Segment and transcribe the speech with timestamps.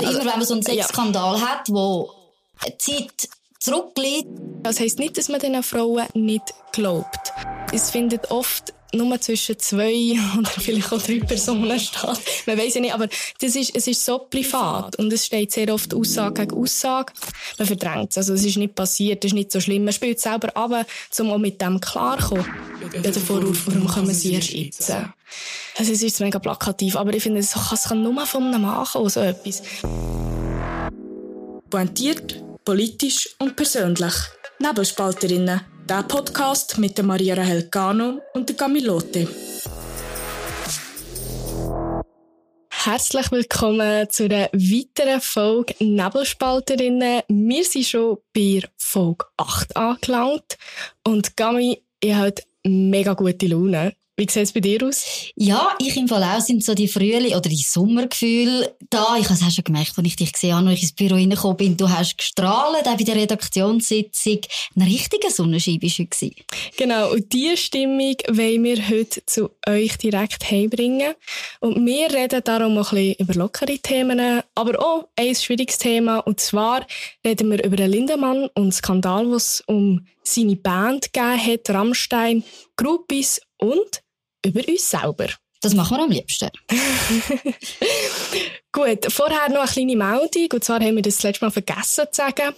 [0.00, 1.48] Also immer, wenn man so einen Sexskandal ja.
[1.48, 2.10] hat, wo
[2.78, 4.28] Zeit zurückliegt.
[4.62, 7.32] Das heisst nicht, dass man diesen Frauen nicht glaubt.
[7.72, 12.20] Es findet oft nur zwischen zwei oder vielleicht auch drei Personen statt.
[12.46, 13.08] Man weiß ja nicht, aber
[13.40, 17.12] das ist, es ist so privat und es steht sehr oft Aussage gegen Aussage.
[17.58, 18.18] Man verdrängt es.
[18.18, 19.84] Also es ist nicht passiert, es ist nicht so schlimm.
[19.84, 20.86] Man spielt selber ab,
[21.18, 22.46] um auch mit dem klarzukommen.
[22.92, 24.90] Ja, der Vorwurf, warum kommen sie erst jetzt?
[25.78, 29.20] Also es ist mega plakativ, aber ich finde, es kann nur von einem kommen, so
[29.20, 29.62] etwas.
[31.68, 34.14] Pointiert, politisch und persönlich.
[34.58, 39.28] Nebelspalterinnen der Podcast mit der Maria Rahel Cano und der Camilote.
[42.70, 47.22] Herzlich willkommen zu einer weiteren Folge Nebelspalterinnen.
[47.28, 50.58] Wir sind schon bei Folge 8 angelangt
[51.04, 53.94] und Gami, ihr habt mega gute Laune.
[54.18, 55.04] Wie sieht es bei dir aus?
[55.36, 59.16] Ja, ich im Fall auch sind so die Frühling- oder die Sommergefühle da.
[59.18, 61.16] Ich habe es auch schon gemerkt, als ich dich gesehen habe, als ich ins Büro
[61.16, 61.76] reingekommen bin.
[61.76, 64.40] Du hast gestrahlt, auch bei der Redaktionssitzung.
[64.74, 66.34] Eine richtige Sonnenscheibe war heute.
[66.78, 71.12] Genau, und diese Stimmung wollen wir heute zu euch direkt heimbringen.
[71.60, 76.20] Und wir reden darum ein bisschen über lockere Themen, aber auch ein schwieriges Thema.
[76.20, 76.86] Und zwar
[77.22, 82.44] reden wir über den Lindemann und den Skandal, was um seine Band gegeben hat, Rammstein,
[82.76, 84.02] Groupies und
[84.46, 85.28] über uns selber.
[85.60, 86.50] Das machen wir am liebsten.
[88.72, 90.48] Gut, vorher noch eine kleine Meldung.
[90.52, 92.54] Und zwar haben wir das, letzte Mal vergessen zu sagen.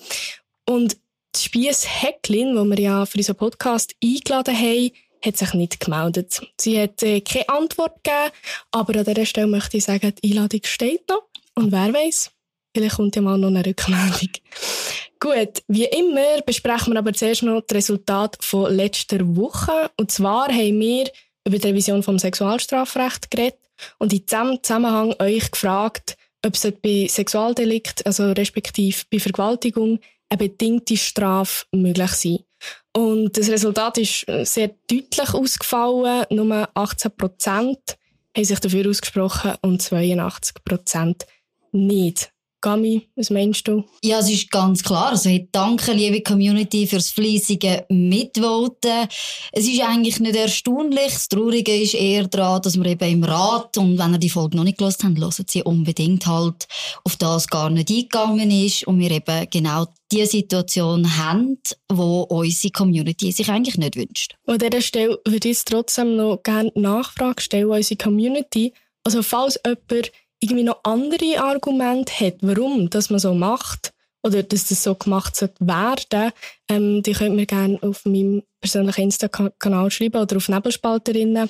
[0.66, 0.97] Und
[1.34, 4.91] die Spiess Hecklin, die wir ja für unseren Podcast eingeladen haben,
[5.25, 6.41] hat sich nicht gemeldet.
[6.61, 8.33] Sie hat äh, keine Antwort gegeben,
[8.70, 11.25] aber an dieser Stelle möchte ich sagen, die Einladung steht noch.
[11.55, 12.31] Und wer weiß,
[12.75, 14.31] vielleicht kommt ja mal noch eine Rückmeldung.
[15.20, 19.91] Gut, wie immer besprechen wir aber zuerst noch das Resultat von letzter Woche.
[19.97, 21.11] Und zwar haben wir
[21.48, 23.58] über die Revision vom Sexualstrafrecht geredet
[23.98, 30.38] und in diesem Zusammenhang euch gefragt, ob es bei Sexualdelikt, also respektive bei Vergewaltigung, eine
[30.38, 32.38] bedingte Strafe möglich sei.
[32.92, 36.26] Und das Resultat ist sehr deutlich ausgefallen.
[36.31, 37.97] Nur 18 Prozent
[38.37, 41.26] haben sich dafür ausgesprochen und 82 Prozent
[41.72, 42.32] nicht.
[42.60, 43.84] Gami, was meinst du?
[44.02, 45.10] Ja, es ist ganz klar.
[45.10, 49.06] Also, danke, liebe Community, fürs fleissige Mitvoten.
[49.52, 51.12] Es ist eigentlich nicht erstaunlich.
[51.12, 54.56] Das Traurige ist eher daran, dass wir eben im Rat, und wenn ihr die Folge
[54.56, 56.66] noch nicht gelesen habt, hören sie unbedingt halt,
[57.04, 61.58] auf das gar nicht eingegangen ist und wir eben genau die Situation haben,
[61.88, 64.34] wo unsere Community sich eigentlich nicht wünscht.
[64.46, 68.72] An dieser Stelle würde ich trotzdem noch gerne Nachfrage stellen an unsere Community.
[69.04, 70.10] Also, falls jemand
[70.41, 75.41] irgendwie noch andere Argumente hat, warum das man so macht oder dass das so gemacht
[75.60, 76.32] werden,
[76.69, 81.49] ähm, die könnt mir gerne auf meinem persönlichen Insta-Kanal schreiben oder auf Nebelspalterinnen.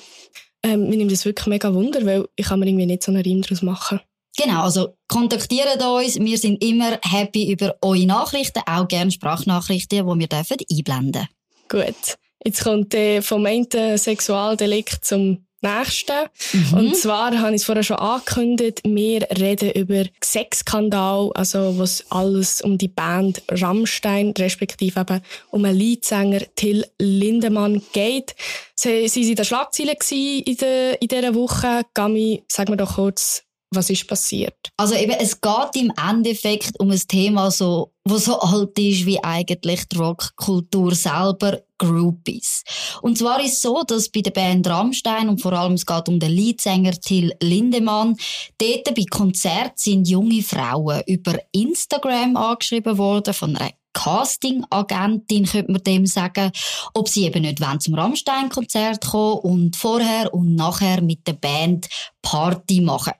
[0.63, 3.23] Ähm, mir nimmt das wirklich mega Wunder, weil ich kann mir irgendwie nicht so einen
[3.23, 4.01] Reim daraus machen.
[4.37, 6.19] Genau, also kontaktiert uns.
[6.19, 11.27] Wir sind immer happy über eure Nachrichten, auch gerne Sprachnachrichten, die wir dürfen einblenden
[11.67, 13.67] Gut, jetzt kommt äh, vom einen
[13.97, 16.27] Sexualdelikt zum nächsten.
[16.53, 16.77] Mhm.
[16.77, 22.61] Und zwar habe ich es vorher schon angekündigt, wir reden über Sexskandal, also was alles
[22.61, 25.21] um die Band Rammstein, respektive eben
[25.51, 28.35] um einen Leadsänger Till Lindemann geht.
[28.75, 31.81] Sie, sie waren in der Schlagzeile in, der, in dieser Woche.
[31.93, 34.71] Gami, sag mir doch kurz, was ist passiert?
[34.77, 39.23] Also eben, es geht im Endeffekt um ein Thema, so, wo so alt ist wie
[39.23, 42.63] eigentlich die Rockkultur selber, Groupies.
[43.01, 46.09] Und zwar ist es so, dass bei der Band Rammstein und vor allem es geht
[46.09, 48.17] um den Leadsänger Till Lindemann,
[48.57, 55.83] dort bei Konzert sind junge Frauen über Instagram angeschrieben worden von einer Casting-Agentin, könnte man
[55.83, 56.51] dem sagen,
[56.93, 61.87] ob sie eben nicht zum Rammstein-Konzert kommen und vorher und nachher mit der Band
[62.21, 63.13] Party machen.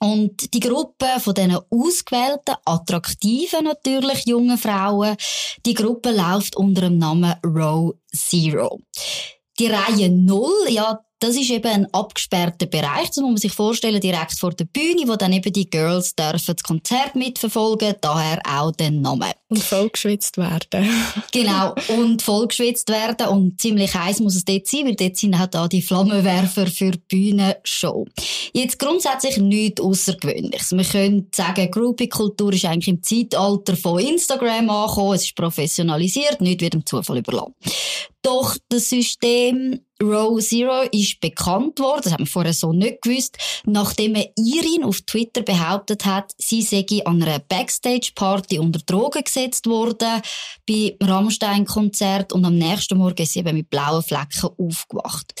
[0.00, 5.16] Und die Gruppe von diesen ausgewählten, attraktiven natürlich jungen Frauen,
[5.64, 8.80] die Gruppe läuft unter dem Namen Row Zero.
[9.58, 14.00] Die Reihe Null, ja, das ist eben ein abgesperrter Bereich, das muss man sich vorstellen,
[14.00, 18.72] direkt vor der Bühne, wo dann eben die Girls dürfen das Konzert mitverfolgen, daher auch
[18.72, 19.32] den Namen.
[19.48, 20.90] Und vollgeschwitzt werden.
[21.32, 25.46] genau, und vollgeschwitzt werden und ziemlich heiß muss es dort sein, weil dort sind auch
[25.46, 28.04] da die Flammenwerfer für die Bühnenshow.
[28.52, 30.72] Jetzt grundsätzlich nichts Außergewöhnliches.
[30.72, 36.62] Man könnte sagen, Groupie-Kultur ist eigentlich im Zeitalter von Instagram angekommen, es ist professionalisiert, nichts
[36.62, 37.54] wird dem Zufall überlassen.
[38.26, 43.38] Doch das System Row Zero ist bekannt worden, das haben wir vorher so nicht gewusst,
[43.66, 50.20] nachdem Irin auf Twitter behauptet hat, sie sei an einer Backstage-Party unter Drogen gesetzt worden,
[50.68, 55.32] bei Rammstein-Konzert und am nächsten Morgen ist sie eben mit blauen Flecken aufgewacht.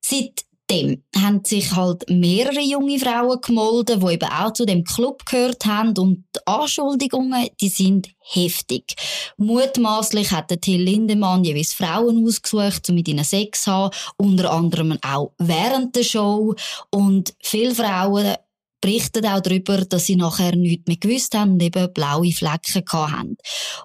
[0.00, 5.26] Seit dem haben sich halt mehrere junge Frauen gemolden, die eben auch zu dem Club
[5.26, 5.96] gehört haben.
[5.98, 8.94] Und die Anschuldigungen, die sind heftig.
[9.36, 14.52] Mutmaßlich hat der Till Lindemann jeweils Frauen ausgesucht, um mit ihnen Sex zu haben, unter
[14.52, 16.54] anderem auch während der Show.
[16.90, 18.36] Und viele Frauen
[18.80, 23.36] berichten auch darüber, dass sie nachher nichts mehr gewusst haben und eben blaue Flecken haben.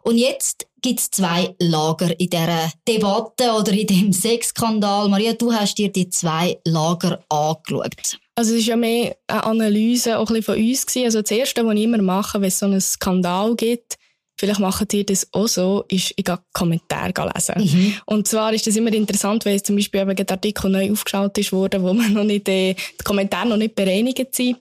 [0.04, 5.10] Und jetzt gibt es zwei Lager in dieser Debatte oder in dem Sexskandal.
[5.10, 8.20] Maria, du hast dir die zwei Lager angeschaut.
[8.36, 11.06] Also es ist ja mehr eine Analyse auch ein bisschen von uns gewesen.
[11.06, 13.98] Also das Erste, was ich immer mache, wenn es so einen Skandal gibt,
[14.38, 17.56] vielleicht machen die das auch so, ist, ich gehe Kommentare lesen.
[17.58, 17.94] Mhm.
[18.06, 21.82] Und zwar ist das immer interessant, weil zum Beispiel eben der Artikel neu aufgeschaltet wurde,
[21.82, 24.58] wo man noch nicht, äh, die Kommentare noch nicht bereinigt sind.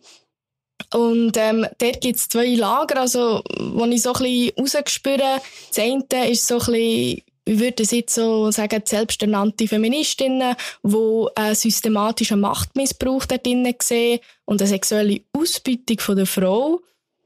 [0.94, 5.40] Und ähm, dort gibt es zwei Lager, also, wo ich so ein bisschen rausgespüre.
[5.68, 10.54] Das eine ist so ein bisschen, ich würde jetzt so sagen, selbsternannte Feministinnen,
[10.84, 16.80] die einen systematischen Machtmissbrauch dort drinnen sehen und eine sexuelle Ausbeutung von der Frau.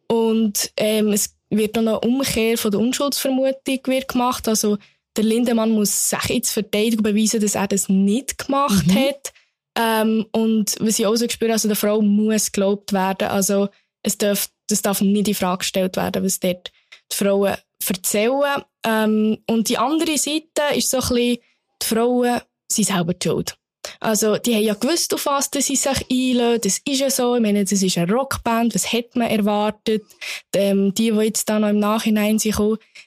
[0.07, 4.49] Und ähm, es wird noch eine Umkehr von der Unschuldsvermutung wird gemacht.
[4.49, 4.79] Also
[5.15, 8.95] der Lindemann muss sich jetzt Verteidigung beweisen, dass er das nicht gemacht mhm.
[8.95, 9.33] hat.
[9.79, 13.29] Ähm, und was ich auch so gespürt also der Frau muss gelobt werden.
[13.29, 13.69] Also
[14.03, 16.73] es darf, das darf nicht in Frage gestellt werden, was dort
[17.13, 17.55] die Frauen
[17.87, 18.63] erzählen.
[18.85, 21.39] Ähm, und die andere Seite ist so ein bisschen,
[21.83, 22.41] die Frauen
[22.71, 23.57] sind selber schuld.
[24.01, 26.61] Also, die haben ja gewusst, auf was sie sich einlösen.
[26.63, 27.37] Das ist ja so.
[27.37, 28.75] Ich meine, das ist eine Rockband.
[28.75, 30.03] Was hätte man erwartet?
[30.55, 32.59] Ähm, die, die jetzt da noch im Nachhinein sind,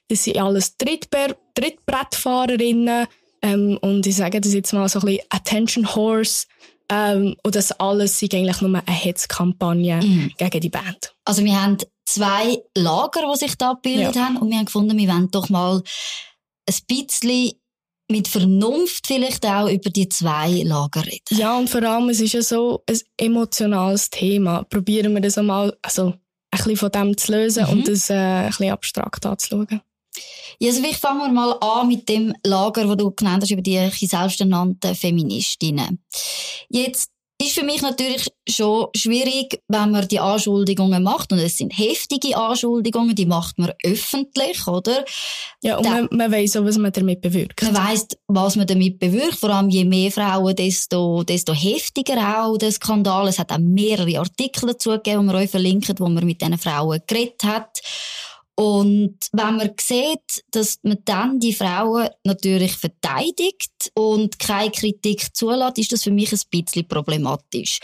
[0.08, 3.08] das sind alles Trittber Trittbrettfahrerinnen.
[3.42, 6.46] Ähm, und ich sage das jetzt mal so ein bisschen Attention Horse.
[6.90, 10.32] Ähm, und das alles ist eigentlich nur eine Hetzkampagne mhm.
[10.38, 11.16] gegen die Band.
[11.26, 14.26] Also wir haben zwei Lager, die sich da gebildet ja.
[14.26, 15.82] haben und wir haben gefunden, wir wollen doch mal
[16.68, 17.54] ein bisschen
[18.12, 21.38] mit Vernunft vielleicht auch über die zwei Lager reden.
[21.38, 24.64] Ja, und vor allem, es ist ja so ein emotionales Thema.
[24.64, 26.20] Probieren wir das einmal, also ein
[26.52, 27.70] bisschen von dem zu lösen mhm.
[27.72, 29.82] und das äh, ein bisschen abstrakt anzuschauen.
[30.60, 33.62] Ja, also vielleicht fangen wir mal an mit dem Lager, das du genannt hast, über
[33.62, 36.04] die selbsternannten Feministinnen.
[36.70, 37.12] Jetzt
[37.42, 41.32] ist für mich natürlich schon schwierig, wenn man die Anschuldigungen macht.
[41.32, 45.04] Und es sind heftige Anschuldigungen, die macht man öffentlich, oder?
[45.64, 47.62] Ja, und da, man, man weiss auch, was man damit bewirkt.
[47.64, 49.40] Man weiss, was man damit bewirkt.
[49.40, 53.28] Vor allem je mehr Frauen, desto, desto heftiger auch der Skandal.
[53.28, 56.58] Es hat auch mehrere Artikel dazu gegeben, die wir euch verlinken, wo man mit diesen
[56.58, 57.80] Frauen geredet hat.
[58.62, 65.80] Und wenn man sieht, dass man dann die Frauen natürlich verteidigt und keine Kritik zulässt,
[65.80, 67.80] ist das für mich ein bisschen problematisch.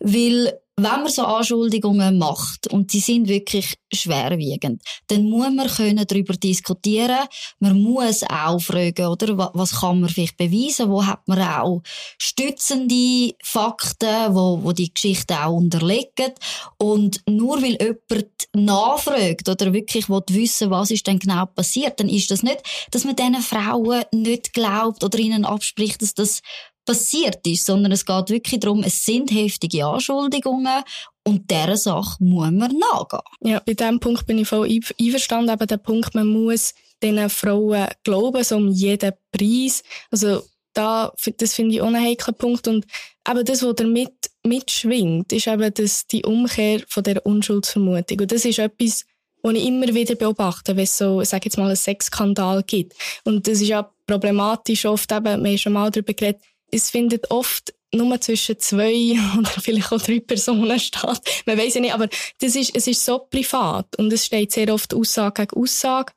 [0.00, 6.06] Weil wenn man so Anschuldigungen macht und sie sind wirklich schwerwiegend, dann muss man können
[6.06, 7.28] darüber diskutieren.
[7.60, 10.88] Man muss auch fragen, oder was kann man vielleicht beweisen?
[10.88, 11.82] Wo hat man auch
[12.16, 16.32] stützende Fakten, wo, wo die Geschichte auch unterlegen?
[16.78, 22.30] Und nur weil jemand nachfragt oder wirklich wissen was ist denn genau passiert, dann ist
[22.30, 26.40] das nicht, dass man diesen Frauen nicht glaubt oder ihnen abspricht, dass das
[26.84, 30.82] passiert ist, sondern es geht wirklich darum, es sind heftige Anschuldigungen
[31.24, 33.22] und dieser Sache muss man nachgehen.
[33.42, 34.68] Ja, bei diesem Punkt bin ich voll
[35.00, 35.50] einverstanden.
[35.50, 39.82] Aber der Punkt, man muss diesen Frauen glauben, so um jeden Preis.
[40.10, 40.42] Also,
[40.72, 42.66] da, das finde ich auch einen heiklen Punkt.
[42.66, 42.86] Und
[43.28, 44.12] eben das, was damit
[44.44, 48.20] mitschwingt, ist eben das, die Umkehr von der Unschuldsvermutung.
[48.20, 49.04] Und das ist etwas,
[49.42, 52.94] was ich immer wieder beobachte, wenn es so, sag jetzt mal, einen Sexskandal gibt.
[53.24, 56.42] Und das ist ja problematisch oft eben, wir haben schon mal darüber geredet,
[56.72, 61.22] es findet oft nur zwischen zwei oder vielleicht auch drei Personen statt.
[61.46, 62.08] Man weiß ja nicht, aber
[62.40, 66.12] das ist, es ist so privat und es steht sehr oft Aussage gegen Aussage.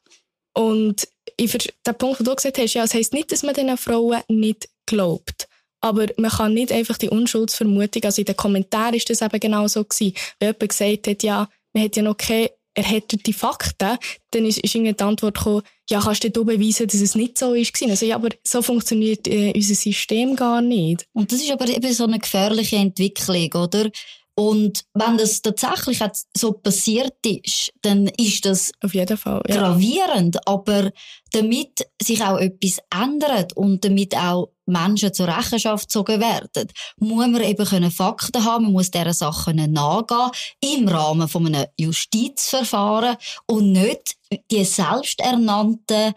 [0.54, 1.08] Und
[1.38, 4.70] der Punkt, den du gesagt hast, ja, es heisst nicht, dass man diesen Frauen nicht
[4.86, 5.48] glaubt.
[5.82, 9.68] Aber man kann nicht einfach die Unschuldsvermutung, also in den Kommentaren ist das eben genau
[9.68, 13.98] so gewesen, wenn jemand gesagt hat, ja, man hat ja noch keine erhärtete Fakten,
[14.32, 17.38] dann ist, ist irgendwie die Antwort gekommen, ja, kannst du dir beweisen, dass es nicht
[17.38, 21.08] so ist Also, ja, aber so funktioniert äh, unser System gar nicht.
[21.13, 23.89] Und das ist aber eben so eine gefährliche Entwicklung, oder?
[24.38, 26.03] Und wenn das tatsächlich
[26.36, 29.55] so passiert ist, dann ist das Auf jeden Fall, ja.
[29.55, 30.46] gravierend.
[30.46, 30.91] Aber
[31.32, 37.42] damit sich auch etwas ändert und damit auch Menschen zur Rechenschaft gezogen werden, muss man
[37.42, 40.32] eben können Fakten haben, man muss dieser Sachen nachgehen,
[40.62, 43.18] im Rahmen von einem Justizverfahren
[43.48, 44.16] und nicht
[44.52, 46.14] die selbsternannten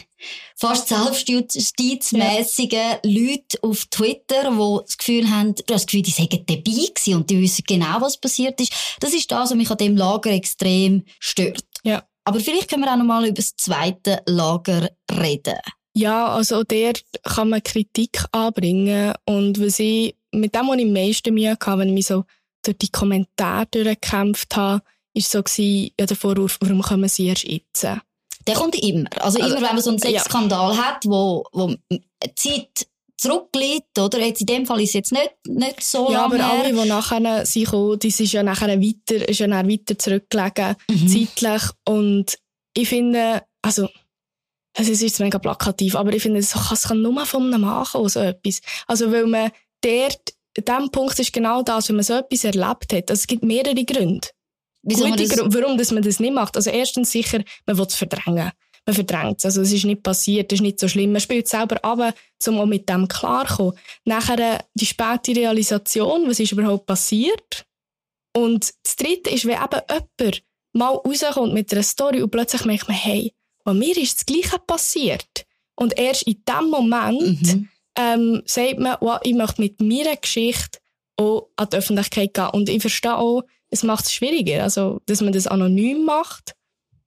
[0.56, 3.00] fast selbstjustizmäßigen ja.
[3.02, 7.14] Leute auf Twitter, die das Gefühl haben, du hast das Gefühl, die seien dabei gewesen
[7.14, 8.72] und die wissen genau, was passiert ist.
[9.00, 11.64] Das ist das, was mich an dem Lager extrem stört.
[11.82, 12.04] Ja.
[12.24, 15.58] Aber vielleicht können wir auch noch mal über das zweite Lager reden.
[15.94, 20.92] Ja, also der kann man Kritik anbringen und was ich mit dem, was ich am
[20.92, 22.24] meisten Mühe hatte, wenn ich mich so
[22.62, 24.82] durch die Kommentare durchgekämpft habe,
[25.14, 27.82] ist so gewesen, ja, der Vorwurf, warum kommen sie erst jetzt?
[28.46, 29.08] Der kommt immer.
[29.20, 30.82] Also, also immer, wenn man so einen Sexskandal ja.
[30.82, 31.74] hat, wo, wo
[32.34, 34.18] Zeit zurückliegt, oder?
[34.18, 37.46] Jetzt in dem Fall ist es jetzt nicht, nicht so Ja, aber alle, die nachher
[37.46, 41.08] sind gekommen, das ist ja nachher weiter, ist ja nachher weiter zurückgelegen, mhm.
[41.08, 41.62] zeitlich.
[41.84, 42.38] Und
[42.74, 43.88] ich finde, also,
[44.74, 48.20] es ist jetzt mega plakativ, aber ich finde, es kann nur von einem kommen, so
[48.20, 48.60] etwas.
[48.86, 49.50] Also, weil man
[49.82, 53.10] dort, an diesem Punkt ist genau das, wenn man so etwas erlebt hat.
[53.10, 54.28] Also, es gibt mehrere Gründe.
[54.82, 55.36] Wieso Gute das...
[55.36, 56.56] Gründe, warum dass man das nicht macht.
[56.56, 58.50] Also, erstens sicher, man will es verdrängen.
[58.86, 59.44] Man verdrängt es.
[59.44, 61.12] Also, es ist nicht passiert, es ist nicht so schlimm.
[61.12, 62.14] Man spielt es selber ab,
[62.46, 63.74] um auch mit dem klarzukommen.
[64.06, 67.66] Nachher äh, die späte Realisation, was ist überhaupt passiert.
[68.34, 69.82] Und das Dritte ist, wenn eben
[70.18, 74.26] jemand mal rauskommt mit einer Story und plötzlich merkt man, hey, bei mir ist das
[74.26, 75.46] Gleiche passiert.
[75.74, 77.68] Und erst in dem Moment mhm.
[77.96, 80.78] ähm, sagt man, wow, ich möchte mit meiner Geschichte
[81.16, 82.50] auch an die Öffentlichkeit gehen.
[82.52, 84.62] Und ich verstehe auch, es macht es schwieriger.
[84.62, 86.54] Also, dass man das anonym macht,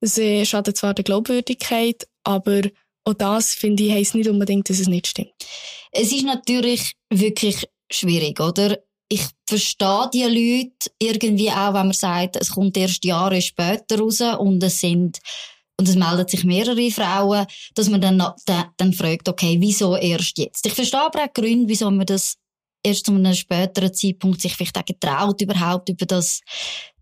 [0.02, 2.62] das äh, schadet zwar der Glaubwürdigkeit, aber
[3.06, 5.34] auch das, finde ich, heisst nicht unbedingt, dass es nicht stimmt.
[5.92, 8.80] Es ist natürlich wirklich schwierig, oder?
[9.08, 14.22] Ich verstehe die Leute irgendwie auch, wenn man sagt, es kommt erst Jahre später raus
[14.40, 15.20] und es sind
[15.77, 20.38] und es melden sich mehrere Frauen, dass man dann, dann, dann fragt, okay, wieso erst
[20.38, 20.65] jetzt?
[20.65, 22.38] Ich verstehe aber auch Gründe, wieso man das
[22.84, 26.41] erst zu einem späteren Zeitpunkt sich vielleicht auch getraut, überhaupt über das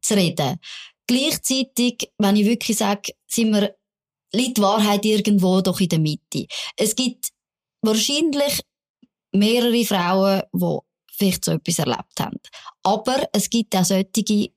[0.01, 0.59] zu reden.
[1.05, 3.75] Gleichzeitig, wenn ich wirklich sage, sind wir,
[4.33, 6.47] liegt die Wahrheit irgendwo doch in der Mitte.
[6.77, 7.29] Es gibt
[7.81, 8.61] wahrscheinlich
[9.33, 10.79] mehrere Frauen, die
[11.15, 12.39] vielleicht so etwas erlebt haben.
[12.83, 14.53] Aber es gibt auch solche, die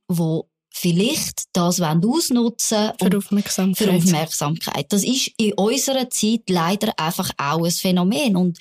[0.78, 3.76] vielleicht das ausnutzen für Aufmerksamkeit.
[3.76, 4.92] für Aufmerksamkeit.
[4.92, 8.36] Das ist in unserer Zeit leider einfach auch ein Phänomen.
[8.36, 8.58] Und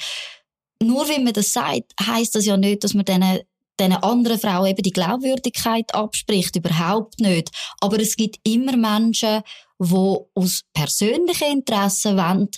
[0.82, 3.40] nur wenn man das sagt, heißt das ja nicht, dass man diesen
[3.78, 6.56] diesen anderen Frauen eben die Glaubwürdigkeit abspricht.
[6.56, 7.52] Überhaupt nicht.
[7.82, 9.42] Aber es gibt immer Menschen,
[9.78, 12.50] die aus persönlichen Interessen wollen,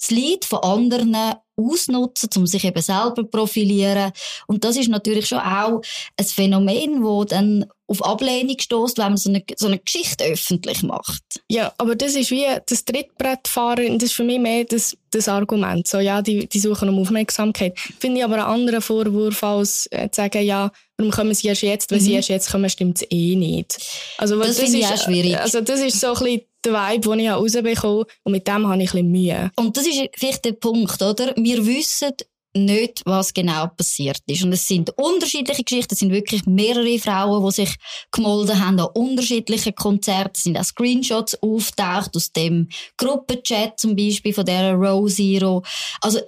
[0.00, 1.14] das Leid von anderen
[1.56, 4.12] ausnutzen, um sich eben selber profilieren.
[4.46, 5.80] Und das ist natürlich schon auch
[6.16, 10.82] ein Phänomen, wo dann auf Ablehnung stößt, wenn man so eine, so eine Geschichte öffentlich
[10.82, 11.22] macht.
[11.48, 15.86] Ja, aber das ist wie das Trittbrettfahren, das ist für mich mehr das, das Argument.
[15.86, 17.78] So, ja, die, die suchen um Aufmerksamkeit.
[17.78, 21.62] Finde ich aber einen anderen Vorwurf als äh, zu sagen, ja, warum kommen sie erst
[21.62, 22.04] jetzt, wenn mhm.
[22.04, 23.78] sie erst jetzt kommen, stimmt es eh nicht.
[24.18, 25.38] Also, das, das finde ich auch schwierig.
[25.38, 28.66] Also das ist so ein bisschen der Vibe, den ich rausbekommen habe und mit dem
[28.66, 29.50] habe ich ein bisschen Mühe.
[29.56, 31.32] Und das ist vielleicht der Punkt, oder?
[31.36, 32.12] Wir wissen
[32.56, 34.42] nicht, was genau passiert ist.
[34.42, 35.94] Und es sind unterschiedliche Geschichten.
[35.94, 37.76] Es sind wirklich mehrere Frauen, die sich
[38.10, 40.32] gemolden haben an unterschiedlichen Konzerten.
[40.34, 45.62] Es sind auch Screenshots auftaucht aus dem Gruppenchat zum Beispiel von der Row Zero.
[46.00, 46.20] Also,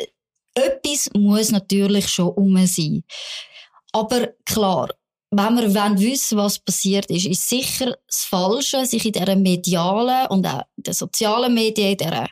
[0.54, 3.04] etwas muss natürlich schon um sein.
[3.92, 4.90] Aber klar,
[5.30, 10.46] wenn wir wollen was passiert ist, ist sicher das Falsche, sich in dieser medialen und
[10.46, 12.28] auch in den sozialen Medien, in dieser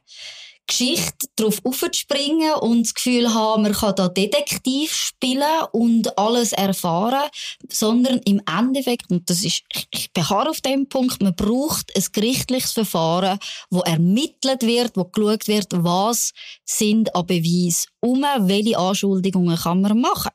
[0.67, 7.31] Geschichte darauf aufzuspringen und das Gefühl haben, man kann da Detektiv spielen und alles erfahren,
[7.71, 9.63] sondern im Endeffekt, und das ist,
[9.93, 13.39] ich beharre auf dem Punkt, man braucht ein gerichtliches Verfahren,
[13.71, 16.33] wo ermittelt wird, wo geschaut wird, was
[16.65, 20.33] sind an Beweis um, welche Anschuldigungen kann man machen.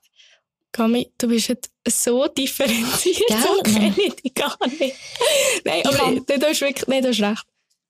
[0.72, 3.38] Kami, du bist jetzt so differenziert, Gell?
[3.42, 4.96] so kenne ich dich gar nicht.
[5.66, 6.26] Nein, aber kann...
[6.26, 7.46] du hast wirklich, nein, du hast recht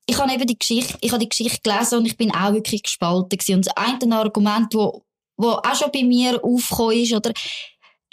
[0.06, 2.82] ich habe eben die Geschichte, ich habe die Geschichte gelesen und ich bin auch wirklich
[2.82, 3.56] gespalten gewesen.
[3.56, 5.04] Und das eine Argument, wo,
[5.36, 7.32] wo auch schon bei mir aufgekommen ist, oder,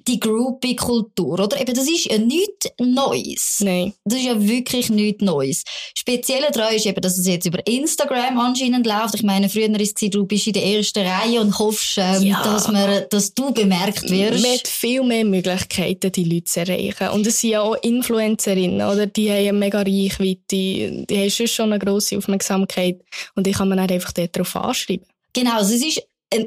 [0.07, 1.59] die Groupie-Kultur, oder?
[1.59, 3.57] Eben, das ist ja nichts Neues.
[3.61, 3.93] Nein.
[4.05, 5.63] Das ist ja wirklich nichts Neues.
[5.95, 9.15] Speziell daran ist eben, dass es jetzt über Instagram anscheinend läuft.
[9.15, 12.41] Ich meine, früher war es, du bist in der ersten Reihe und hoffst, ähm, ja.
[12.43, 14.43] dass, man, dass du bemerkt wirst.
[14.43, 17.09] Man hat viel mehr Möglichkeiten, die Leute zu erreichen.
[17.09, 19.05] Und es sind ja auch Influencerinnen, oder?
[19.05, 23.01] Die haben eine mega Reichweite, die haben schon eine grosse Aufmerksamkeit
[23.35, 25.05] und die kann man dann einfach darauf anschreiben.
[25.33, 26.03] Genau, also es ist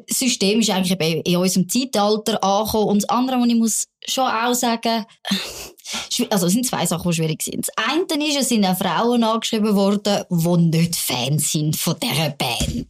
[0.08, 2.88] System ist eigentlich in unserem Zeitalter angekommen.
[2.88, 5.04] Und das andere, was ich muss schon auch sagen,
[6.30, 7.66] also es sind zwei Sachen, die schwierig sind.
[7.66, 12.30] Das eine ist, es sind auch Frauen angeschrieben worden, die nicht Fans sind von dieser
[12.30, 12.88] Band.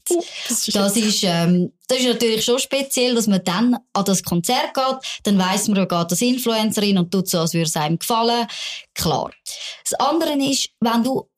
[0.49, 4.23] Das ist, das ist, ähm, das ist natürlich schon speziell, dass man dann an das
[4.23, 7.99] Konzert geht, dann weiss man, geht als Influencerin und tut so, als würde es einem
[7.99, 8.47] gefallen.
[8.95, 9.31] Klar.
[9.89, 11.29] Das andere ist, wenn du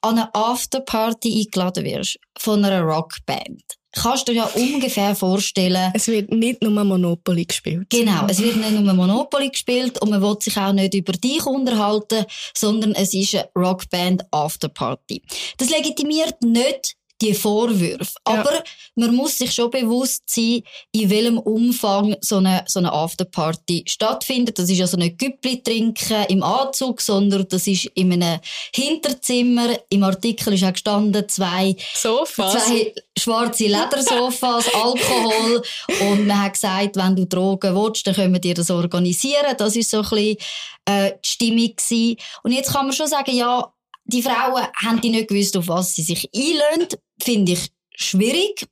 [0.00, 5.92] an eine Afterparty eingeladen wirst von einer Rockband, kannst du dir ja ungefähr vorstellen.
[5.94, 7.88] Es wird nicht nur Monopoly gespielt.
[7.90, 11.44] Genau, es wird nicht nur Monopoly gespielt und man will sich auch nicht über dich
[11.46, 15.22] unterhalten, sondern es ist eine Rockband Afterparty.
[15.56, 18.12] Das legitimiert nicht die Vorwürfe.
[18.26, 18.40] Ja.
[18.40, 18.62] Aber
[18.94, 24.58] man muss sich schon bewusst sein, in welchem Umfang so eine, so eine Afterparty stattfindet.
[24.58, 28.40] Das ist also nicht Güppli trinken im Anzug, sondern das ist in einem
[28.74, 29.78] Hinterzimmer.
[29.90, 32.52] Im Artikel ist auch gestanden, zwei, Sofas.
[32.52, 35.62] zwei schwarze Ledersofas, Alkohol.
[36.00, 39.56] Und man hat gesagt, wenn du Drogen willst, dann können wir dir das organisieren.
[39.56, 40.36] Das ist so ein bisschen,
[40.84, 42.16] äh, die Stimmung gewesen.
[42.42, 43.72] Und jetzt kann man schon sagen, ja,
[44.04, 46.98] die Frauen haben die nicht gewusst, auf was sie sich einlösen.
[47.22, 48.66] Finde ich schwierig.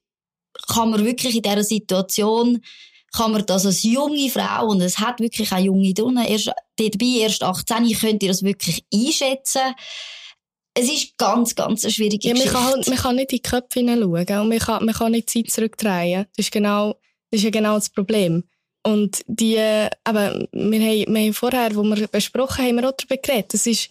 [0.69, 2.63] Kann man wirklich in dieser Situation,
[3.13, 7.21] kann man das als junge Frau, und es hat wirklich auch junge drinnen, erst, dabei
[7.21, 9.75] erst 18, könnt ihr das wirklich einschätzen.
[10.75, 12.55] Es ist ganz, ganz eine schwierige ja, Geschichte.
[12.55, 15.31] Man kann, man kann nicht in die Köpfe hineinschauen und man kann, man kann nicht
[15.31, 16.27] Zeit zurückdrehen.
[16.37, 16.95] Das ist genau,
[17.31, 18.45] das ist ja genau das Problem.
[18.83, 19.59] Und die,
[20.05, 23.55] aber wir haben, wir haben vorher, wo wir besprochen haben, wir auch darüber geredet.
[23.55, 23.91] Das ist,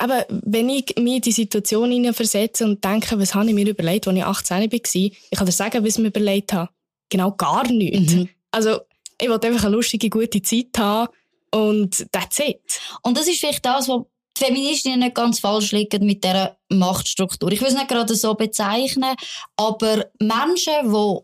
[0.00, 4.08] aber wenn ich mich in die Situation hineinversetze und denke, was habe ich mir überlegt,
[4.08, 6.70] als ich 18 war, ich kann dir sagen, was ich mir überlegt habe.
[7.10, 8.14] Genau gar nichts.
[8.14, 8.30] Mhm.
[8.50, 8.80] Also,
[9.20, 11.12] ich wollte einfach eine lustige, gute Zeit haben
[11.50, 12.62] und that's it.
[13.02, 14.04] Und das ist vielleicht das, was
[14.38, 17.52] die Feministinnen nicht ganz falsch liegen mit dieser Machtstruktur.
[17.52, 19.14] Ich will es nicht gerade so bezeichnen,
[19.56, 21.18] aber Menschen, die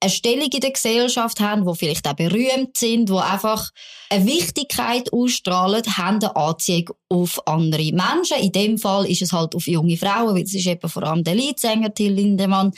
[0.00, 3.70] eine Stellung in der Gesellschaft haben, die vielleicht auch berühmt sind, die einfach
[4.08, 8.38] eine Wichtigkeit ausstrahlen, haben eine Anziehung auf andere Menschen.
[8.40, 11.22] In dem Fall ist es halt auf junge Frauen, weil es ist eben vor allem
[11.22, 12.72] der Leadsänger Till Lindemann.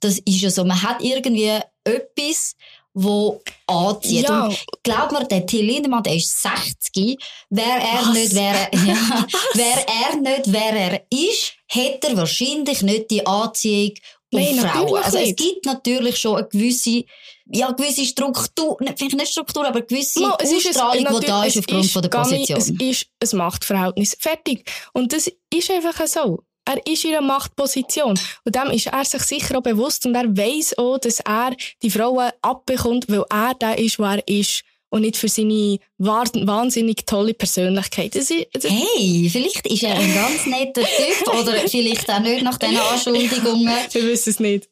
[0.00, 2.54] Das ist ja so, man hat irgendwie etwas,
[2.92, 4.28] wo anzieht.
[4.28, 4.46] Ja.
[4.46, 7.18] Und glaub mir, der Till Lindemann, der ist 60.
[7.50, 8.12] Wäre er Was?
[8.12, 13.92] nicht, wäre, ja, wäre er nicht, wer er ist, hätte er wahrscheinlich nicht die Anziehung
[14.32, 15.02] Nein, Frauen.
[15.02, 17.04] Also es gibt natürlich schon eine gewisse,
[17.46, 21.58] ja, eine gewisse Struktur, vielleicht nicht Struktur, aber eine gewisse no, Ausstrahlung, die da ist
[21.58, 22.76] aufgrund ist von der Position.
[22.78, 24.16] Nicht, es ist ein Machtverhältnis.
[24.18, 24.68] Fertig.
[24.92, 26.42] Und das ist einfach so.
[26.68, 28.18] Er ist in einer Machtposition.
[28.44, 30.04] Und dem ist er sich sicher auch bewusst.
[30.04, 34.26] Und er weiß auch, dass er die Frauen abbekommt, weil er der ist, wo er
[34.26, 38.14] ist und nicht für seine wahnsinnig tolle Persönlichkeit.
[38.14, 42.42] Das ist, das hey, vielleicht ist er ein ganz netter Typ oder vielleicht auch nicht
[42.42, 43.74] nach diesen Anschuldigungen.
[43.90, 44.68] Wir wissen es nicht.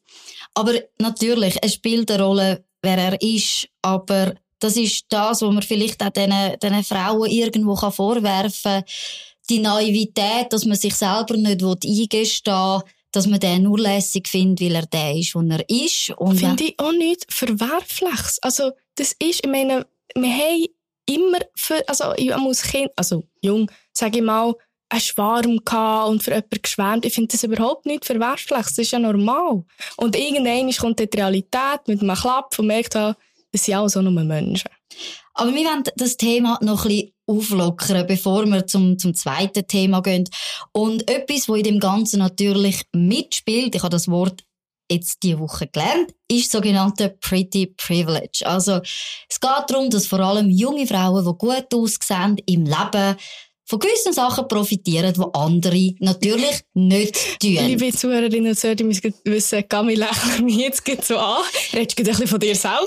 [0.53, 5.61] Aber natürlich, es spielt eine Rolle, wer er ist, aber das ist das, was man
[5.61, 8.83] vielleicht auch diesen, diesen Frauen irgendwo vorwerfen kann.
[9.49, 14.61] Die Naivität, dass man sich selber nicht eingestehen will, dass man den nur lässig findet,
[14.61, 16.13] weil er der ist, wo er ist.
[16.39, 18.39] Finde ich auch nicht verwerflich.
[18.41, 20.65] Also, das ist, ich meine, wir haben
[21.05, 24.53] immer für, also ich muss Kind, also jung, sage ich mal,
[24.89, 27.05] einen Schwarm gehabt und für jemanden geschwärmt.
[27.05, 28.65] Ich finde das überhaupt nicht verwerflich.
[28.65, 29.63] Das ist ja normal.
[29.97, 33.15] Und irgendwann kommt die Realität mit einem Klapp und merkt, das
[33.53, 34.69] sind auch so nur Menschen.
[35.33, 40.29] Aber wir wollen das Thema noch ein auflockern, bevor wir zum, zum zweiten Thema gehen.
[40.71, 44.43] Und etwas, wo in dem Ganzen natürlich mitspielt, ich habe das Wort
[44.89, 48.43] jetzt diese Woche gelernt, ist sogenannte Pretty Privilege.
[48.45, 53.15] Also, es geht darum, dass vor allem junge Frauen, die gut aussehen im Leben,
[53.67, 57.57] von gewissen Sachen profitieren, die andere natürlich nicht tun.
[57.65, 61.43] Liebe Zuhörerinnen und Zuhörer, müssen wissen, Gami lächelt mich jetzt so an.
[61.73, 62.85] Redest du ein bisschen von dir selber?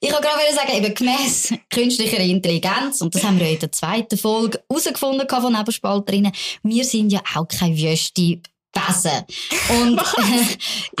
[0.00, 4.16] Ich kann gerade sagen, eben gemäss künstlicher Intelligenz, und das haben wir in der zweiten
[4.16, 6.32] Folge herausgefunden von Nebenspalterinnen,
[6.62, 8.40] wir sind ja auch keine wüste
[8.72, 9.24] Besen.
[9.80, 10.00] Und,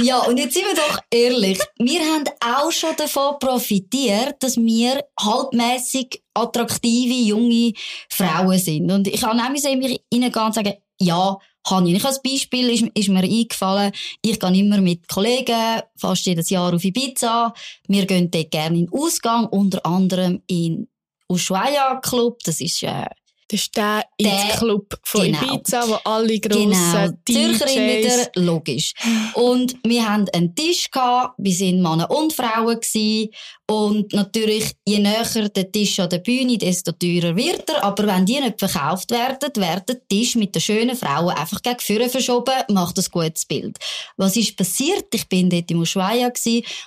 [0.00, 1.58] ja, und jetzt sind wir doch ehrlich.
[1.78, 7.72] Wir haben auch schon davon profitiert, dass wir halbmäßig attraktive, junge
[8.08, 8.90] Frauen sind.
[8.90, 11.96] Und ich kann nämlich mich hineingehen und sagen, ja, kann ich.
[11.96, 16.74] Ich als Beispiel ist, ist mir eingefallen, ich gehe immer mit Kollegen fast jedes Jahr
[16.74, 17.52] auf Ibiza.
[17.86, 20.88] Wir gehen dort gerne in den Ausgang, unter anderem in
[21.28, 22.38] Ushuaia Club.
[22.44, 23.06] Das ist, äh,
[23.50, 25.54] das ist der, der Club von genau.
[25.54, 27.08] Ibiza, wo alle grossen genau.
[27.26, 28.92] Zürcherin wieder, logisch.
[29.34, 32.78] Und wir hatten einen Tisch, gehabt, wir waren Männer und Frauen.
[32.80, 33.30] Gewesen.
[33.70, 37.84] Und natürlich, je näher der Tisch an der Bühne, desto teurer wird er.
[37.84, 41.78] Aber wenn die nicht verkauft werden, wird der Tisch mit den schönen Frauen einfach gegen
[41.78, 43.78] vorne verschoben, macht ein gutes Bild.
[44.16, 45.14] Was ist passiert?
[45.14, 46.32] Ich bin dort im Ushuaia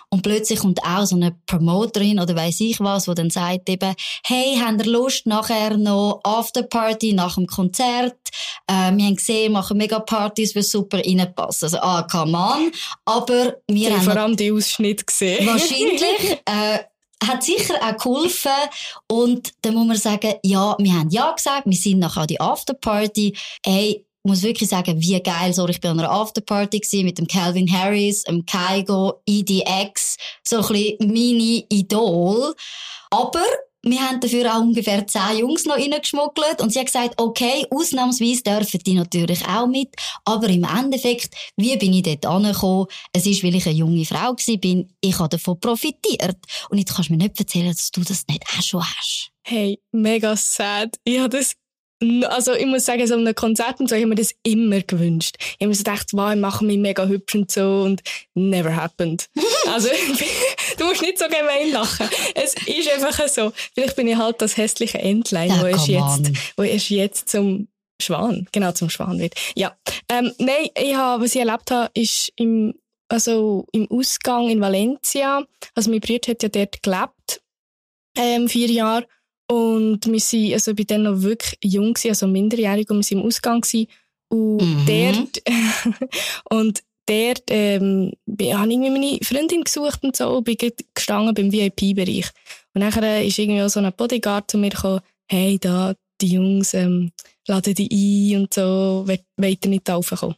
[0.10, 3.96] und plötzlich kommt auch so eine Promoterin oder weiss ich was, die dann sagt eben,
[4.26, 8.18] hey, habt ihr Lust nachher noch Afterparty nach dem Konzert?
[8.68, 11.68] Äh, wir haben gesehen, machen mega Partys, die super reinpassen.
[11.68, 12.72] Also, ah, come on.
[13.06, 14.02] Aber wir haben...
[14.02, 15.48] vor allem die Ausschnitte gesehen.
[15.48, 16.40] Wahrscheinlich.
[16.46, 16.73] Äh,
[17.28, 18.52] hat sicher auch geholfen.
[19.08, 22.40] Und dann muss man sagen, ja, wir haben ja gesagt, wir sind nachher an die
[22.40, 23.36] Afterparty.
[23.66, 25.54] Ich muss wirklich sagen, wie geil.
[25.54, 30.68] So, ich bin an einer Afterparty mit dem Calvin Harris, dem Kaigo, EDX, so ein
[30.68, 32.56] bisschen meine Idol.
[33.10, 33.44] Aber
[33.84, 38.44] wir haben dafür auch ungefähr zehn Jungs noch reingeschmuggelt und sie hat gesagt, okay, ausnahmsweise
[38.44, 39.90] dürfen die natürlich auch mit,
[40.24, 42.88] aber im Endeffekt, wie bin ich dort angekommen?
[43.12, 46.38] Es ist, weil ich eine junge Frau war, ich habe davon profitiert.
[46.70, 49.32] Und jetzt kannst du mir nicht erzählen, dass du das nicht auch schon hast.
[49.46, 50.96] Hey, mega sad.
[51.04, 51.54] Ich habe das
[52.26, 55.36] also ich muss sagen, so einem Konzert und so, ich habe mir das immer gewünscht.
[55.40, 58.02] Ich habe mir so gedacht, wow, ich mache mich mega hübsch und so und
[58.34, 59.30] never happened.
[59.72, 59.90] also
[60.78, 62.10] du musst nicht so gemein lachen.
[62.36, 63.54] Es ist einfach so.
[63.74, 67.68] Vielleicht bin ich halt das hässliche Entlein, ja, wo erst jetzt, wo jetzt zum
[68.02, 69.36] Schwan, genau zum Schwan wird.
[69.56, 69.76] Ja,
[70.10, 72.74] ähm, nein, ich habe, was ich erlebt habe, ist im
[73.10, 75.46] also im Ausgang in Valencia.
[75.76, 77.42] Also mein Bruder hat ja dort gelebt,
[78.18, 79.08] ähm, vier Jahre.
[79.48, 83.26] Und wir sind, also bei denen noch wirklich jung also minderjährig, und wir sind im
[83.26, 83.88] Ausgang gewesen.
[84.30, 84.86] Und mhm.
[84.86, 85.42] dort,
[86.50, 90.58] und dort, ähm, habe ich meine Freundin gesucht und so, bin
[90.94, 92.30] gestanden beim VIP-Bereich.
[92.74, 96.74] Und nachher ist irgendwie auch so ein Bodyguard zu mir gekommen, hey, da, die Jungs,
[96.74, 97.12] ähm,
[97.48, 100.36] laden die ein und so, wollt ihr nicht raufkommen?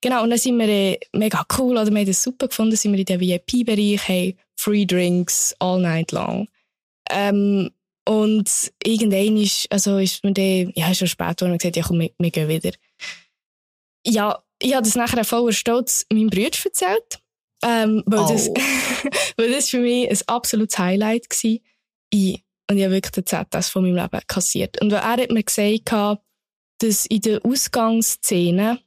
[0.00, 2.92] Genau, und dann sind wir äh, mega cool, oder wir haben das super gefunden, sind
[2.92, 6.48] wir in den VIP-Bereich, hey, Free Drinks all night long.
[7.10, 7.70] Ähm,
[8.06, 12.00] und irgendwann ist, also ist mir dann, ja, schon spät geworden und gesagt, ja komm,
[12.00, 12.72] wir, wir gehen wieder.
[14.06, 17.20] Ja, ich habe das nachher voller Stolz meinem Bruder erzählt.
[17.64, 18.28] Ähm, weil, oh.
[18.28, 18.48] das,
[19.36, 21.58] weil das für mich ein absolutes Highlight war.
[22.10, 24.80] Ich, und ich habe wirklich den ZS von meinem Leben kassiert.
[24.82, 26.20] Und weil er hat mir gesagt,
[26.78, 28.80] dass in der Ausgangsszene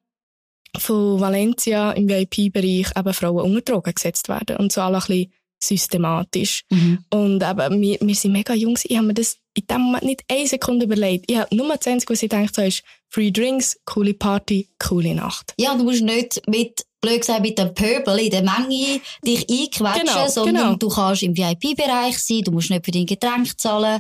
[0.78, 4.58] von Valencia im VIP-Bereich eben Frauen unter Drogen gesetzt werden.
[4.58, 6.64] Und so alle ein bisschen systematisch.
[6.70, 7.00] Mhm.
[7.10, 8.78] Und eben, wir, wir sind mega jung.
[8.84, 11.26] Ich habe mir das in dem Moment nicht eine Sekunde überlegt.
[11.28, 15.54] Ich habe nur 20, was ich gedacht habe, ist Free Drinks, coole Party, coole Nacht.
[15.58, 20.06] Ja, du musst nicht mit, blöd gesagt, mit dem Pöbel in der Menge dich einquetschen,
[20.06, 20.76] genau, sondern genau.
[20.76, 24.00] du kannst im VIP-Bereich sein, du musst nicht für dein Getränk zahlen.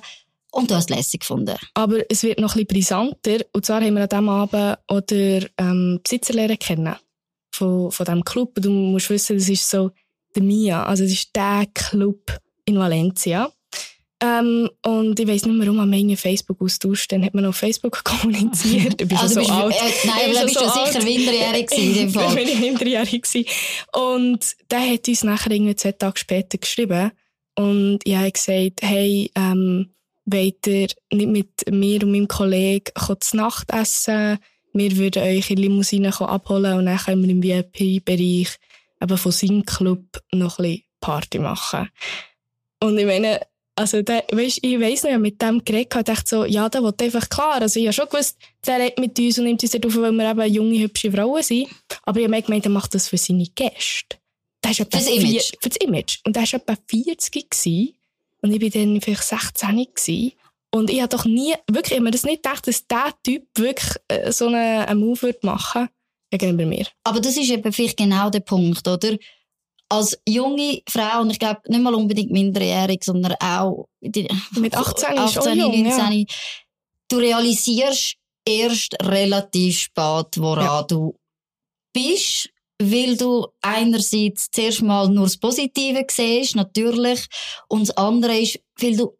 [0.52, 1.56] Und du hast es lässig gefunden.
[1.74, 3.46] Aber es wird noch ein bisschen brisanter.
[3.52, 6.96] Und zwar haben wir an diesem Abend oder ähm, Besitzer kennen.
[7.52, 8.54] Von, von diesem Club.
[8.56, 9.92] Und du musst wissen, das ist so
[10.38, 10.84] der Mia.
[10.86, 13.52] Also das ist der Club in Valencia.
[14.24, 17.12] Ähm, und ich weiss nicht mehr, warum man irgendwie Facebook austauscht.
[17.12, 19.00] Dann hat man auf Facebook kommuniziert.
[19.00, 19.76] Du bist also so alt.
[19.76, 22.36] Äh, nein, aber bist du so sicher minderjährig in dem Fall.
[22.36, 23.46] bin ich minderjährig gewesen.
[23.94, 27.12] Und der hat uns nachher irgendwie zwei Tage später geschrieben.
[27.56, 29.90] Und ich habe gesagt, hey, ähm,
[30.26, 34.40] wollt ihr nicht mit mir und meinem Kollegen zu Nacht essen?
[34.74, 38.58] Wir würden euch in Limousine abholen und dann können wir im VIP-Bereich
[39.02, 41.90] eben von seinem Club noch ein bisschen Party machen.
[42.80, 43.42] Und ich meine,
[43.76, 46.82] also der, weißt, ich weiss noch, ich mit dem geredet und dachte so, ja, der
[46.82, 47.62] will einfach klar.
[47.62, 50.32] Also ich habe schon gewusst, der redet mit uns und nimmt uns auf, weil wir
[50.32, 51.68] eben junge, hübsche Frauen sind.
[52.04, 54.18] Aber ich habe gemeint, er macht das für seine Gäste.
[54.64, 55.52] Der ist für das Image.
[55.62, 56.18] für das Image.
[56.26, 57.94] Und der war etwa 40 gewesen,
[58.42, 60.32] und ich war dann vielleicht 16 gewesen.
[60.72, 64.32] Und ich habe doch nie, wirklich, immer das nicht gedacht, dass dieser Typ wirklich äh,
[64.32, 65.92] so einen, einen Move machen würde
[66.32, 66.88] gegenüber mir.
[67.04, 69.18] Aber das ist eben vielleicht genau der Punkt, oder?
[69.90, 74.28] Als junge Frau, und ich glaube nicht mal unbedingt minderjährig, sondern auch die,
[74.60, 76.26] mit 18, 18 18 jung, 19, ja.
[77.10, 80.84] du realisierst erst relativ spät, woran ja.
[80.84, 81.18] du
[81.94, 82.50] bist,
[82.82, 87.26] weil du einerseits zuerst mal nur das Positive siehst, natürlich,
[87.70, 89.18] und das andere ist, weil du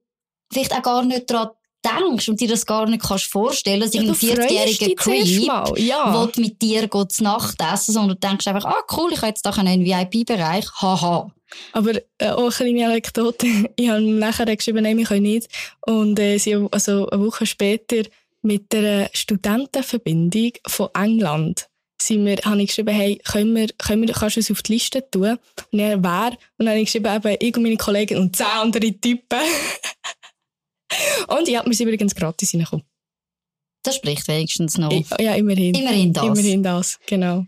[0.52, 1.50] vielleicht auch gar nicht daran
[1.88, 6.30] denkst und dir das gar nicht kannst vorstellen, dass ja, ein 40-jähriger Creep ja.
[6.38, 9.52] mit dir zu Nacht essen, sondern du denkst einfach, ah cool, ich habe jetzt da
[9.52, 11.32] einen VIP-Bereich, haha.
[11.72, 13.48] Aber äh, auch eine kleine Anekdote.
[13.76, 15.48] Ich habe nachher geschrieben, nein, wir können nicht.
[15.86, 18.04] Und äh, sie also eine Woche später
[18.42, 21.68] mit der Studentenverbindung von England
[22.00, 24.74] sind wir, habe ich geschrieben, hey, können wir, können wir, kannst du uns auf die
[24.74, 25.38] Liste tun?
[25.72, 26.32] Und er wer?
[26.58, 29.40] Und dann habe ich geschrieben, eben, ich und meine Kollegen und zehn andere Typen.
[31.28, 32.86] Und ja, wir sind übrigens gratis reingekommen.
[33.84, 34.92] Das spricht wenigstens noch.
[35.20, 35.74] Ja, immerhin.
[35.74, 36.24] Immerhin das.
[36.26, 37.46] Immerhin das, genau.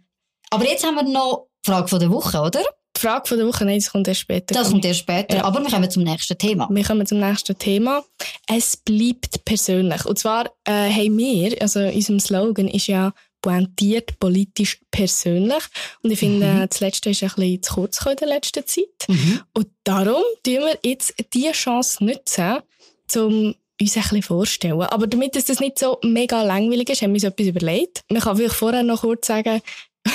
[0.50, 2.62] Aber jetzt haben wir noch die Frage von der Woche, oder?
[2.96, 4.54] Die Frage von der Woche, nein, das kommt erst später.
[4.54, 5.44] Das kommt erst später, ja.
[5.44, 6.68] aber wir kommen zum nächsten Thema.
[6.72, 8.04] Wir kommen zum nächsten Thema.
[8.48, 10.06] Es bleibt persönlich.
[10.06, 15.64] Und zwar äh, haben wir, also unser Slogan ist ja pointiert, politisch, persönlich.
[16.04, 16.68] Und ich finde, mhm.
[16.70, 19.08] das Letzte ist ein bisschen zu kurz in der letzten Zeit.
[19.08, 19.42] Mhm.
[19.54, 22.60] Und darum tun wir jetzt diese Chance nutzen,
[23.18, 24.82] um uns ein bisschen vorstellen.
[24.82, 28.04] Aber damit es das nicht so mega langweilig ist, haben wir uns etwas überlegt.
[28.10, 29.62] Man kann vielleicht vorher noch kurz sagen,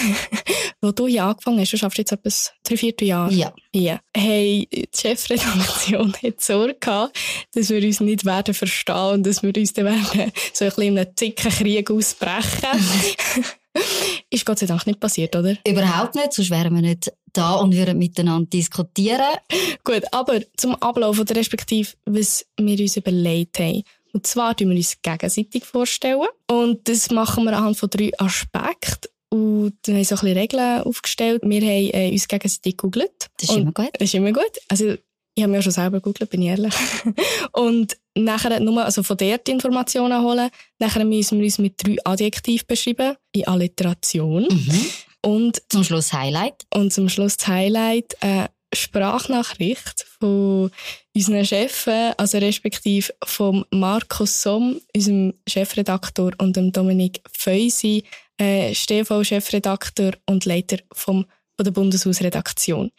[0.81, 3.33] wo du hier angefangen hast, du schaffst jetzt etwas drei, vier Jahre.
[3.33, 3.53] Ja.
[3.73, 4.01] ja.
[4.15, 7.19] Hey, die Chefredaktion hat Sorge gehabt,
[7.55, 10.83] dass wir uns nicht werden verstehen und dass wir uns dann werden so ein bisschen
[10.83, 12.69] in einem zicken Krieg ausbrechen.
[14.31, 15.57] ist Gott sei Dank nicht passiert, oder?
[15.67, 19.37] Überhaupt nicht, sonst wären wir nicht da und würden miteinander diskutieren.
[19.85, 23.83] Gut, aber zum Ablauf oder respektive, was wir uns überlegt haben.
[24.13, 26.29] Und zwar tun wir uns gegenseitig vorstellen.
[26.51, 29.11] Und das machen wir anhand von drei Aspekten.
[29.31, 31.43] Und dann haben wir so ein bisschen Regeln aufgestellt.
[31.45, 33.31] Wir haben äh, uns gegenseitig gegoogelt.
[33.39, 33.91] Das ist Und immer gut.
[33.95, 34.53] Das ist immer gut.
[34.69, 34.95] Also,
[35.35, 36.75] ich habe mir ja schon selber gegoogelt, bin ich ehrlich.
[37.53, 40.51] und nachher nur also von der die Informationen holen.
[40.79, 44.45] Nachher müssen wir uns mit drei Adjektiven beschreiben, in Alliteration.
[44.45, 44.87] Mhm.
[45.25, 46.67] Und, Zum Schluss Highlight.
[46.75, 50.71] und zum Schluss das Highlight, eine Sprachnachricht von
[51.15, 58.05] unseren Chefen, also respektive vom Markus Somm, unserem Chefredaktor, und dem Dominik Feusi,
[58.39, 61.25] äh, STV-Chefredakteur und Leiter vom,
[61.57, 62.91] von der Bundeshausredaktion.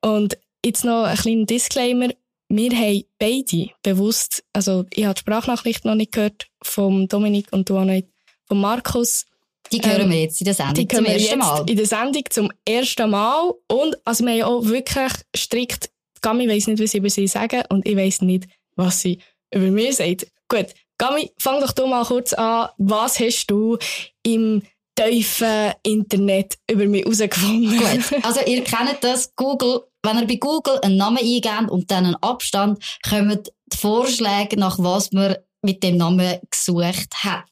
[0.00, 2.08] Und jetzt noch ein kleiner Disclaimer.
[2.48, 7.68] Wir haben beide bewusst, also ich habe die Sprachnachricht noch nicht gehört vom Dominik und
[7.68, 8.08] du auch nicht
[8.46, 9.26] vom Markus.
[9.72, 11.64] Die hören Ähm, wir jetzt in der Sendung zum ersten Mal.
[11.68, 13.52] in der Sendung zum ersten Mal.
[13.68, 17.26] Und also wir haben ja auch wirklich strikt, Gami weiss nicht, was sie über sie
[17.26, 18.46] sagen und ich weiss nicht,
[18.76, 19.18] was sie
[19.54, 20.26] über mich sagt.
[20.48, 20.66] Gut,
[20.98, 22.68] Gami, fang doch du mal kurz an.
[22.78, 23.78] Was hast du
[24.22, 24.62] im
[24.94, 27.76] tiefen Internet über mich herausgefunden?
[27.76, 32.06] Gut, also ihr kennt das, Google, wenn ihr bei Google einen Namen eingebt und dann
[32.06, 37.48] einen Abstand, kommen die Vorschläge, nach was man mit dem Namen gesucht hat.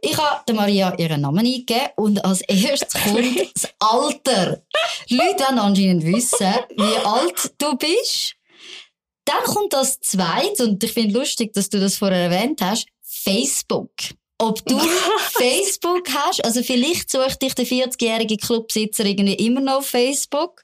[0.00, 4.62] Ich habe der Maria ihren Namen eingegeben und als erstes kommt das Alter.
[5.08, 8.34] Leute wollen anscheinend wissen, wie alt du bist.
[9.24, 13.90] Dann kommt das Zweite, und ich finde lustig, dass du das vorher erwähnt hast, Facebook.
[14.38, 14.78] Ob du
[15.32, 20.62] Facebook hast, also vielleicht sucht dich der 40-jährige Clubsitzer irgendwie immer noch auf Facebook.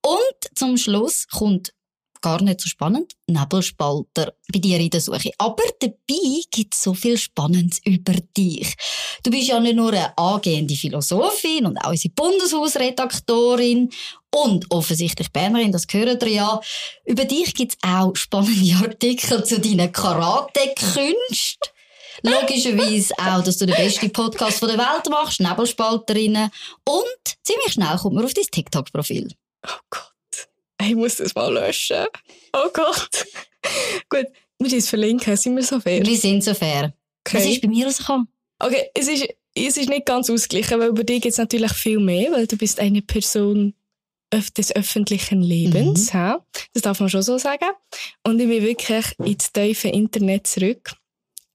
[0.00, 1.72] Und zum Schluss kommt
[2.20, 5.30] gar nicht so spannend, Nebelspalter bei dir in der Suche.
[5.38, 8.74] Aber dabei gibt es so viel Spannendes über dich.
[9.22, 13.90] Du bist ja nicht nur eine angehende Philosophin und auch unsere Bundeshausredaktorin
[14.34, 16.60] und offensichtlich Bernerin, das gehört ihr ja.
[17.04, 21.70] Über dich gibt es auch spannende Artikel zu deinen Karate-Künsten.
[22.22, 26.50] Logischerweise auch, dass du den besten Podcast der Welt machst, Nebelspalterinnen.
[26.84, 29.28] Und ziemlich schnell kommt man auf dein TikTok-Profil.
[29.66, 30.15] Oh Gott.
[30.80, 32.06] Ich muss das mal löschen.
[32.52, 33.26] Oh Gott.
[34.08, 36.04] Gut, wir müssen es verlinken, sind wir so fair?
[36.04, 36.92] Wir sind so fair.
[37.32, 37.52] Was Okay.
[37.52, 38.28] ist bei mir rausgekommen?
[38.58, 41.98] Okay, es ist, es ist nicht ganz ausgeglichen, weil über dich gibt es natürlich viel
[41.98, 43.74] mehr, weil du bist eine Person
[44.32, 46.12] des öffentlichen Lebens.
[46.12, 46.34] hä?
[46.74, 47.70] Das darf man schon so sagen.
[48.24, 50.92] Und ich bin wirklich ins tiefe Internet zurück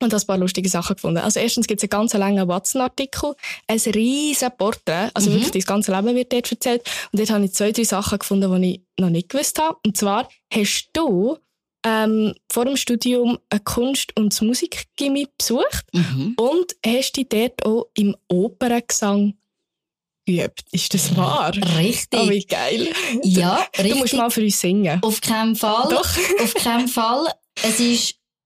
[0.01, 1.19] und habe ein paar lustige Sachen gefunden.
[1.19, 3.33] Also erstens gibt es einen ganz langen Watson-Artikel,
[3.67, 5.35] ein riesen Porträt, also Mhm.
[5.35, 6.81] wirklich das ganze Leben wird dort erzählt.
[7.11, 9.77] Und dort habe ich zwei, drei Sachen gefunden, die ich noch nicht gewusst habe.
[9.85, 11.37] Und zwar hast du
[11.83, 16.35] ähm, vor dem Studium ein Kunst- und Musikgimmi besucht Mhm.
[16.37, 19.33] und hast dich dort auch im Operngesang
[20.27, 20.61] geübt.
[20.71, 21.51] Ist das wahr?
[21.77, 22.19] Richtig.
[22.21, 22.89] Oh, wie geil.
[23.23, 24.19] ja, Du musst richtig.
[24.19, 24.99] mal für uns singen.
[25.01, 25.89] Auf keinen Fall.
[25.89, 26.07] Doch.
[26.43, 27.25] Auf keinen Fall.
[27.63, 27.85] Es war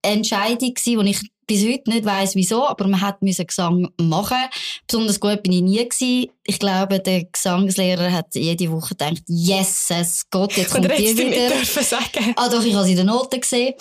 [0.04, 4.38] eine Entscheidung, die ich bis heute nicht weiss, wieso, aber man hat müssen Gesang machen.
[4.88, 6.32] Besonders gut bin ich nie gewesen.
[6.46, 11.50] Ich glaube, der Gesangslehrer hat jede Woche gedacht, yes, es geht, jetzt kommt nicht wieder.
[11.50, 12.34] dürfen sagen.
[12.36, 13.74] Ah, doch, ich habe sie in den Noten gesehen.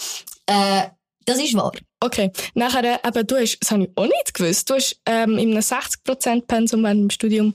[0.46, 0.88] Äh,
[1.24, 1.72] das ist wahr.
[2.00, 5.38] Okay, nachher, äh, eben, du hast, das habe ich auch nicht gewusst, du hast ähm,
[5.38, 7.54] in einem 60%-Pensum während dem Studium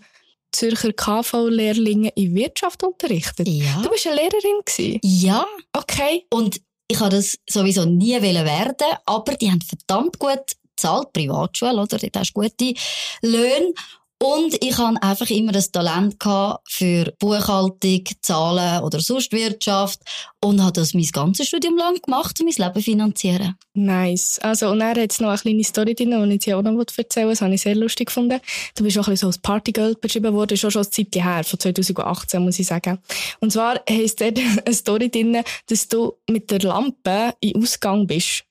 [0.52, 3.48] Zürcher KV-Lehrlinge in Wirtschaft unterrichtet.
[3.48, 3.82] Ja.
[3.84, 5.00] Du bist eine Lehrerin gewesen.
[5.04, 5.45] Ja.
[5.74, 6.26] Okay.
[6.32, 6.60] Und
[6.91, 11.97] ich habe das sowieso nie werden, aber die haben verdammt gut bezahlt, Privatschule, oder?
[11.97, 12.73] Dort hast du gute
[13.21, 13.73] Löhne.
[14.22, 16.18] Und ich hatte einfach immer das Talent
[16.66, 20.02] für Buchhaltung, Zahlen oder sonst Wirtschaft
[20.42, 23.56] und habe das mein ganzes Studium lang gemacht, um mein Leben finanzieren.
[23.74, 24.38] Nice.
[24.40, 27.28] Also, und er hat noch eine kleine Story drin, die ich hier auch noch erzählen
[27.28, 27.34] will.
[27.34, 28.42] Das habe ich sehr lustig gefunden.
[28.76, 30.50] Du bist auch ein bisschen so als Partygirl beschrieben worden.
[30.50, 33.00] Das ist auch schon ein Zeit her, von 2018, muss ich sagen.
[33.40, 38.44] Und zwar heisst dort eine Story drin, dass du mit der Lampe in Ausgang bist.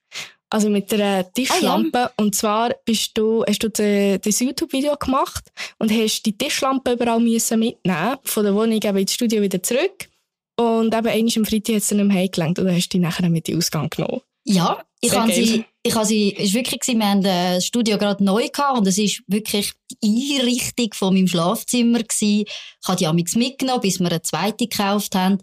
[0.51, 2.11] Also mit der Tischlampe.
[2.17, 7.59] Und zwar bist du, hast du das YouTube-Video gemacht und hast die Tischlampe überall müssen
[7.59, 10.09] mitnehmen Von der Wohnung eben ins Studio wieder zurück.
[10.57, 12.99] Und eben einmal am Freitag hat es dann nicht mehr heimgelenkt und dann hast du
[12.99, 14.23] die nachher mit in den Ausgang genommen.
[14.45, 18.25] Ja, ich habe sie, ich habe sie, es ist wirklich wir haben das Studio gerade
[18.25, 22.47] neu gehabt und es ist wirklich die Einrichtung von meinem Schlafzimmer gewesen.
[22.47, 25.39] Ich habe die amigs mitgenommen, bis wir eine zweite gekauft haben.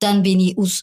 [0.00, 0.82] Dann bin ich aus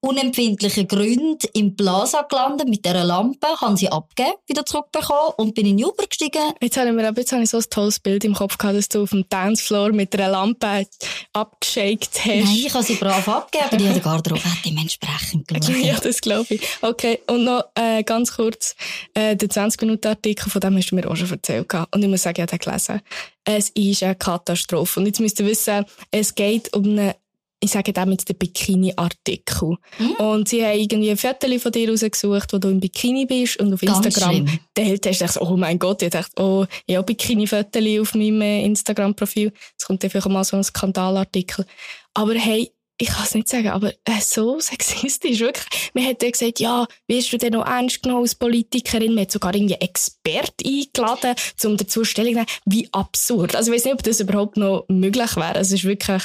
[0.00, 5.66] unempfindlichen Gründen im Plaza gelandet mit dieser Lampe, habe sie abgegeben, wieder zurückbekommen und bin
[5.66, 6.52] in den Uber gestiegen.
[6.60, 8.88] Jetzt habe ich mir jetzt habe ich so ein tolles Bild im Kopf gehabt, dass
[8.88, 10.86] du auf dem Dancefloor mit einer Lampe
[11.32, 12.26] abgeschakt hast.
[12.26, 16.04] Nein, ich habe sie brav abgegeben, aber die hat Garderobe hat dementsprechend Ja, geschaut.
[16.04, 16.60] das glaube ich.
[16.80, 18.76] Okay, und noch äh, ganz kurz,
[19.14, 21.68] äh, der 20-Minuten-Artikel, von dem hast du mir auch schon erzählt.
[21.68, 21.94] gehabt.
[21.94, 23.00] Und ich muss sagen, ich habe den gelesen.
[23.44, 25.00] Es ist eine Katastrophe.
[25.00, 27.14] Und jetzt müsst ihr wissen, es geht um einen
[27.60, 29.76] ich sage damit den Bikini-Artikel.
[29.98, 30.10] Mhm.
[30.12, 33.72] Und sie haben irgendwie ein Foto von dir rausgesucht, wo du im Bikini bist und
[33.72, 35.22] auf Ganz Instagram teilt hast.
[35.22, 39.52] Ich oh mein Gott, ich dachte, oh, ich habe Bikini-Foto auf meinem äh, Instagram-Profil.
[39.78, 41.66] Es kommt einfach mal so ein Skandalartikel.
[42.14, 45.66] Aber hey, ich kann es nicht sagen, aber äh, so sexistisch, wirklich.
[45.94, 49.14] Man hat dann gesagt, ja, wirst du denn noch ernst genommen als Politikerin?
[49.14, 52.46] Man hat sogar irgendwie Experten eingeladen, um dazu Stellung zu nehmen.
[52.66, 53.54] Wie absurd.
[53.54, 55.58] Also ich weiß nicht, ob das überhaupt noch möglich wäre.
[55.58, 56.22] Es ist wirklich,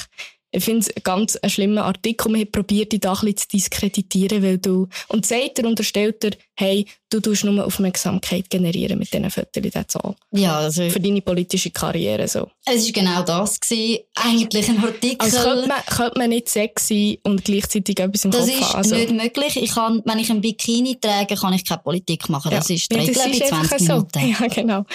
[0.56, 2.32] ich finde es ganz ein schlimmer Artikel.
[2.32, 6.24] Man hat probiert, dich da ein bisschen zu diskreditieren, weil du, und sagt er, unterstellt
[6.24, 10.16] er, hey, du tust nur Aufmerksamkeit generieren mit diesen Fotos, that's all.
[10.32, 10.88] Ja, also.
[10.92, 12.52] Für deine politische Karriere, so.
[12.66, 14.04] Es war genau das gewesen.
[14.13, 15.18] Eigentlich ein Artikel.
[15.20, 18.60] Also könnte man, könnte man nicht sexy und gleichzeitig etwas im das Kopf haben.
[18.60, 18.96] Das ist also.
[18.96, 19.58] nicht möglich.
[19.58, 22.52] Ich kann, wenn ich ein Bikini trage, kann ich keine Politik machen.
[22.52, 22.76] Das ja.
[22.76, 24.10] ist die Regel bei 20 Minuten.
[24.13, 24.20] So.
[24.44, 24.86] Ja, genau.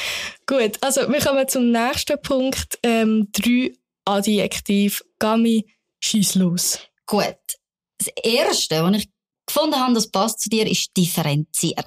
[0.46, 0.78] Gut.
[0.80, 2.78] Also, wir kommen zum nächsten Punkt.
[2.84, 3.72] Ähm, drei
[4.08, 5.02] Adjektiv.
[5.18, 5.66] Gami,
[6.00, 6.78] schieß los.
[7.06, 7.36] Gut.
[7.98, 9.08] Das erste, was ich
[9.46, 11.86] gefunden habe, das passt zu dir, ist differenziert.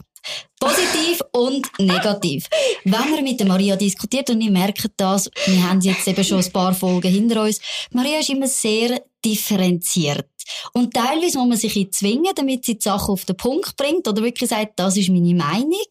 [0.60, 2.48] Positiv und negativ.
[2.84, 6.44] Wenn wir mit der Maria diskutiert und ich merke das, wir haben jetzt eben schon
[6.44, 7.60] ein paar Folgen hinter uns,
[7.92, 10.28] Maria ist immer sehr differenziert.
[10.74, 14.08] Und teilweise muss man sich in zwingen, damit sie die Sache auf den Punkt bringt
[14.08, 15.86] oder wirklich sagt, das ist meine Meinung.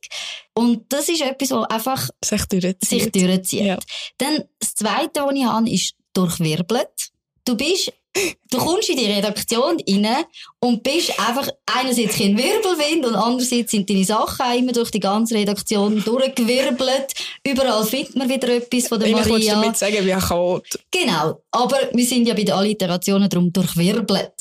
[0.55, 2.89] Und das ist etwas, was einfach sich durchzieht.
[2.89, 3.63] Sich durchzieht.
[3.63, 3.79] Ja.
[4.19, 7.11] Dann das Zweite, was ich habe, ist durchwirbelt.
[7.45, 7.93] Du bist
[8.51, 10.25] Du kommst in die Redaktion rein
[10.59, 15.37] und bist einfach einerseits kein Wirbelwind und andererseits sind deine Sachen immer durch die ganze
[15.37, 17.15] Redaktion durchgewirbelt.
[17.47, 19.37] Überall findet man wieder etwas von der Maria.
[19.37, 20.67] Ich damit sagen, wie ein Chaot.
[20.91, 21.43] Genau.
[21.53, 24.33] Aber wir sind ja bei den Alliterationen darum durchwirbelt.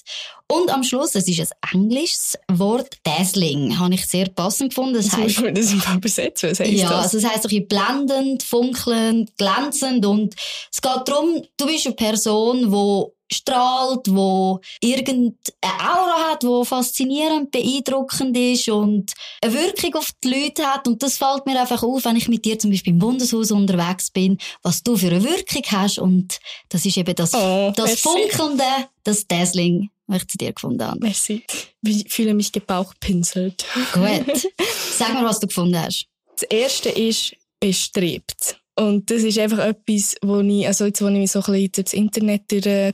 [0.51, 4.95] Und am Schluss, es ist ein englisches Wort, Dazzling, habe ich sehr passend gefunden.
[4.95, 7.03] Das, das heißt, das einfach übersetzen, was heisst ja, das?
[7.03, 10.33] also es heisst ein blendend, funkelnd, glänzend und
[10.71, 17.51] es geht darum, du bist eine Person, die strahlt, wo irgendeine Aura hat, wo faszinierend,
[17.51, 20.87] beeindruckend ist und eine Wirkung auf die Leute hat.
[20.87, 24.11] Und das fällt mir einfach auf, wenn ich mit dir zum Beispiel im Bundeshaus unterwegs
[24.11, 25.99] bin, was du für eine Wirkung hast.
[25.99, 26.39] Und
[26.69, 28.63] das ist eben das, oh, das Funkelnde,
[29.03, 30.99] das Dazzling, was ich zu dir gefunden habe.
[30.99, 31.43] Merci.
[31.83, 33.65] Ich fühle mich gebauchpinselt.
[33.93, 34.49] Gut.
[34.97, 36.05] Sag mir, was du gefunden hast.
[36.35, 38.59] Das erste ist bestrebt.
[38.79, 41.83] Und das ist einfach etwas, wo ich, also jetzt, wo ich mich so ein bisschen
[41.83, 42.47] das Internet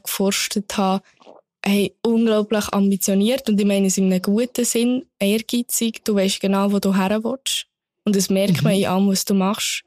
[0.04, 1.04] geforstet habe,
[1.64, 6.04] hey, unglaublich ambitioniert und ich meine es in einem guten Sinn, ehrgeizig.
[6.04, 7.68] Du weißt genau, wo du her willst.
[8.04, 8.64] Und das merkt mhm.
[8.64, 9.84] man in allem, was du machst.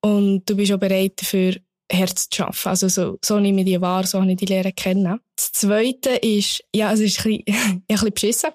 [0.00, 1.56] Und du bist auch bereit dafür,
[1.90, 2.68] Herz zu arbeiten.
[2.68, 5.20] Also so, so nehme ich die wahr, so habe ich die Lehre kennen.
[5.36, 8.50] Das Zweite ist, ja, es ist ein bisschen, ein bisschen beschissen,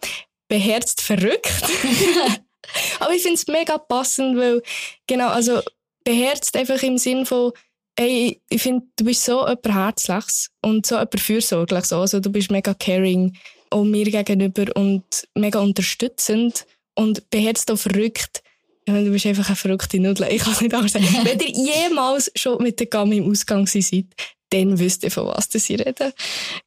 [0.47, 1.63] beherzt verrückt.
[2.99, 4.61] Aber ich finde es mega passend, weil,
[5.05, 5.61] genau, also
[6.07, 7.51] beherzt einfach im Sinn von,
[7.97, 11.91] ey, ich finde, du bist so jemand Herzliches und so jemand Fürsorgliches.
[11.91, 13.35] Also du bist mega caring
[13.71, 15.03] auch mir gegenüber und
[15.35, 16.65] mega unterstützend
[16.95, 18.41] und beherzt auch verrückt.
[18.85, 20.27] Ich meine, du bist einfach eine verrückte Nudel.
[20.31, 21.05] Ich kann es nicht anders sagen.
[21.23, 24.05] Wenn ihr jemals schon mit der Gami im Ausgang seid,
[24.51, 26.13] dann wisst ihr, von was sie reden.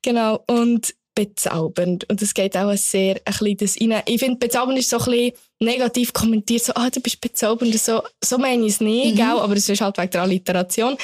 [0.03, 0.45] Genau.
[0.49, 2.05] Und bezaubernd.
[2.11, 4.03] Und es geht auch sehr ein bisschen das rein.
[4.07, 7.79] Ich finde, bezaubernd ist so ein bisschen negativ kommentiert, so, ah, du bist bezaubernd.
[7.79, 9.17] So, so meine ich es nicht, mhm.
[9.17, 9.39] gell?
[9.39, 10.97] aber es ist halt wegen der Alliteration.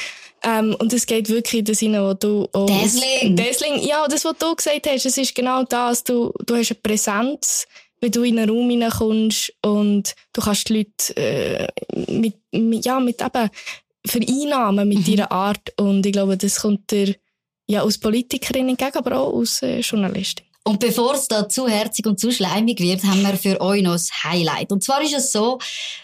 [0.42, 2.48] Ähm, und es geht wirklich in das rein, wo du...
[2.52, 3.36] Oh, Dazzling.
[3.36, 3.86] Dazzling.
[3.86, 6.04] Ja, das, was du gesagt hast, es ist genau das.
[6.04, 7.66] Du, du hast eine Präsenz,
[8.00, 11.68] wenn du in einen Raum hineinkommst und du kannst die Leute äh,
[12.10, 13.50] mit, mit, ja, mit eben
[14.06, 15.04] vereinnahmen mit mhm.
[15.04, 15.72] deiner Art.
[15.78, 17.14] Und ich glaube, das kommt dir
[17.66, 20.45] ja, als Politikerin entgegen, aber auch als äh, Journalistin.
[20.66, 23.92] Und bevor es da zu herzig und zu schleimig wird, haben wir für euch noch
[23.92, 24.72] ein Highlight.
[24.72, 25.58] Und zwar ist es so,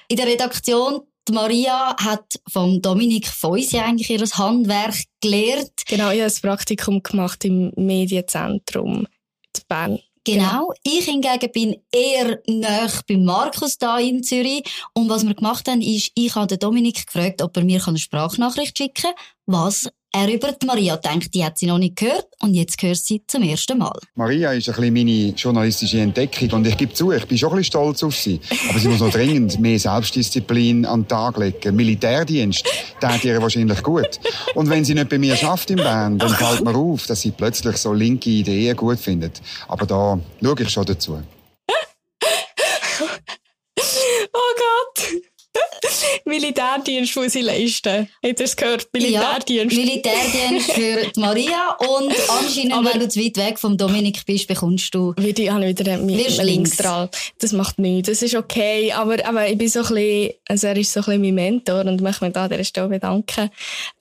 [0.06, 5.72] in der Redaktion, die Maria hat vom Dominik Feusi eigentlich ihr Handwerk gelernt.
[5.88, 9.98] Genau, ich habe ein Praktikum gemacht im Medienzentrum in Bern.
[10.24, 10.44] Genau.
[10.44, 10.72] genau.
[10.84, 14.62] Ich hingegen bin eher näher bei Markus da in Zürich.
[14.94, 17.98] Und was wir gemacht haben, ist, ich habe den Dominik gefragt, ob er mir eine
[17.98, 19.14] Sprachnachricht schicken kann,
[19.46, 22.98] was er über die Maria denkt, die hat sie noch nicht gehört und jetzt hört
[22.98, 23.98] sie zum ersten Mal.
[24.14, 27.56] Maria ist ein bisschen meine journalistische Entdeckung und ich gebe zu, ich bin schon ein
[27.56, 28.40] bisschen stolz auf sie.
[28.68, 31.74] Aber sie muss noch dringend mehr Selbstdisziplin an den Tag legen.
[31.74, 32.64] Militärdienst,
[33.00, 34.20] tut ihr wahrscheinlich gut.
[34.54, 37.30] Und wenn sie nicht bei mir schafft im Band, dann fällt mir auf, dass sie
[37.30, 39.40] plötzlich so linke Ideen gut findet.
[39.68, 41.22] Aber da schaue ich schon dazu.
[46.24, 48.08] Militärdienst muss ich leisten.
[48.24, 48.88] Hat er es gehört?
[48.92, 49.76] Militärdienst.
[49.76, 54.24] Ja, Militärdienst für die Maria und anscheinend, Aber- wenn du zu weit weg vom Dominik
[54.24, 56.36] bist, bekommst du Wie die habe ich wieder links.
[56.38, 57.08] Link dran.
[57.38, 58.08] Das macht nichts.
[58.08, 58.92] Das ist okay.
[58.92, 61.80] Aber, aber ich bin so ein bisschen, also er ist so ein bisschen mein Mentor
[61.84, 63.50] und ich möchte mich da an dieser Stelle bedanken,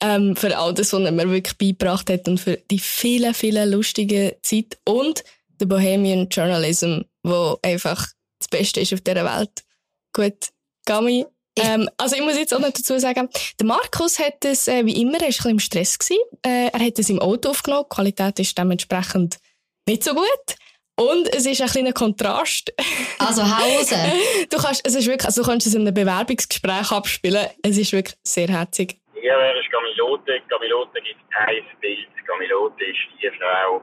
[0.00, 3.70] ähm, für all das, was er mir wirklich beigebracht hat und für die vielen, vielen
[3.70, 5.22] lustigen Zeit und
[5.60, 8.06] der Bohemian Journalism, wo einfach
[8.38, 9.64] das Beste ist auf dieser Welt.
[10.12, 10.48] Gut,
[10.86, 11.26] Gami.
[11.58, 13.28] Ähm, also ich muss jetzt auch noch dazu sagen,
[13.60, 15.98] der Markus hat es, äh, wie immer, er war ein bisschen im Stress.
[15.98, 16.22] Gewesen.
[16.44, 17.84] Äh, er hat es im Auto aufgenommen.
[17.90, 19.38] Die Qualität ist dementsprechend
[19.86, 20.56] nicht so gut.
[20.96, 22.72] Und es ist ein kleiner Kontrast.
[23.18, 23.90] Also hau raus.
[24.50, 27.46] Du kannst, es ist wirklich, also du kannst es in einem Bewerbungsgespräch abspielen.
[27.62, 28.98] Es ist wirklich sehr herzig.
[29.14, 30.40] Ja, wer ist Gamilote?
[30.48, 32.08] Gamilote gibt ein Bild.
[32.26, 33.82] Gamilote ist die Frau,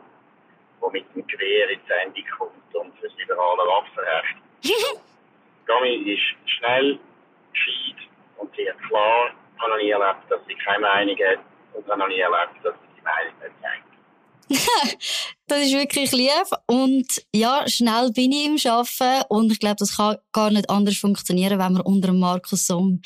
[0.81, 4.37] die mit dem Gewehr in die Sendung kommt und für das liberale Waffenrecht.
[5.65, 6.99] Gami ist schnell,
[7.59, 7.99] gescheit
[8.37, 9.31] und sie hat klar.
[9.55, 11.39] Ich habe noch nie erlebt, dass sie keine Meinung hat
[11.75, 13.85] und ich habe noch nie erlebt, dass sie die Meinung nicht sagt.
[15.47, 16.29] Das ist wirklich lieb.
[16.67, 19.25] Und ja, schnell bin ich im Arbeiten.
[19.29, 23.01] Und ich glaube, das kann gar nicht anders funktionieren, wenn man unter dem Markus Somm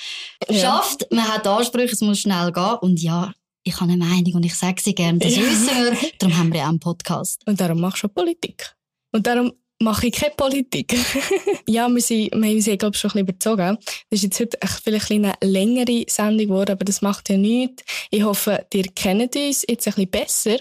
[0.49, 0.60] Ja.
[0.60, 1.10] schafft.
[1.10, 2.76] Man hat Ansprüche, es muss schnell gehen.
[2.82, 3.32] Und ja,
[3.64, 5.20] ich habe eine Meinung und ich sage sie gerne.
[5.20, 5.41] Das Ja.
[5.41, 5.70] wissen
[6.01, 6.12] wir.
[6.20, 7.41] Darum haben wir ja auch einen Podcast.
[7.47, 8.76] Und darum machst du auch Politik.
[9.14, 9.54] Und darum
[9.84, 10.96] mache ich keine Politik.
[11.68, 13.78] ja, wir sind, wir haben uns, ja, glaube ich, schon ein bisschen überzogen.
[14.10, 17.84] Das ist jetzt heute vielleicht eine längere Sendung geworden, aber das macht ja nichts.
[18.10, 20.58] Ich hoffe, ihr kennt uns jetzt ein bisschen besser.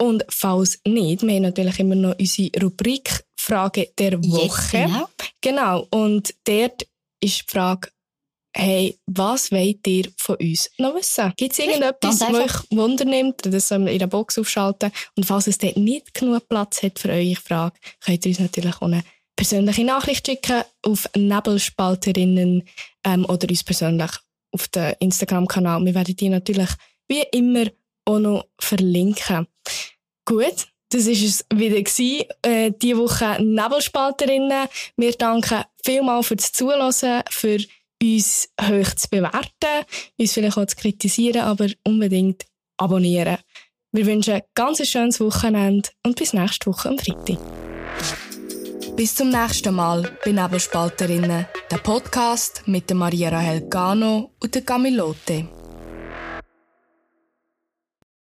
[0.00, 4.42] Und falls nicht, wir haben natürlich immer noch unsere Rubrik Frage der Woche.
[4.44, 5.08] Jetzt, genau.
[5.40, 6.82] Genau, und dort
[7.20, 7.88] ist die Frage,
[8.54, 11.32] hey, was wollt ihr von uns noch wissen?
[11.36, 13.40] Gibt es irgendetwas, was euch Wunder nimmt?
[13.44, 14.92] Das sollen wir in der Box aufschalten.
[15.16, 18.76] Und falls es dort nicht genug Platz hat für eure Frage, könnt ihr uns natürlich
[18.76, 19.04] auch eine
[19.36, 22.68] persönliche Nachricht schicken auf Nebelspalterinnen
[23.04, 24.10] ähm, oder uns persönlich
[24.52, 25.84] auf den Instagram-Kanal.
[25.84, 26.68] Wir werden die natürlich
[27.08, 27.66] wie immer
[28.04, 29.46] auch noch verlinken.
[30.24, 34.68] Gut, das war es wieder gewesen, äh, diese Woche Nebelspalterinnen.
[34.96, 37.58] Wir danken vielmals fürs Zuhören, für
[38.02, 39.86] uns hoch zu bewerten,
[40.18, 42.44] uns vielleicht auch zu kritisieren, aber unbedingt
[42.76, 43.38] abonnieren.
[43.92, 47.38] Wir wünschen ein ganz schönes Wochenende und bis nächste Woche am Freitag.
[48.96, 55.61] Bis zum nächsten Mal bei Nebelspalterinnen, der Podcast mit Maria Rahel Gano und der Camilote.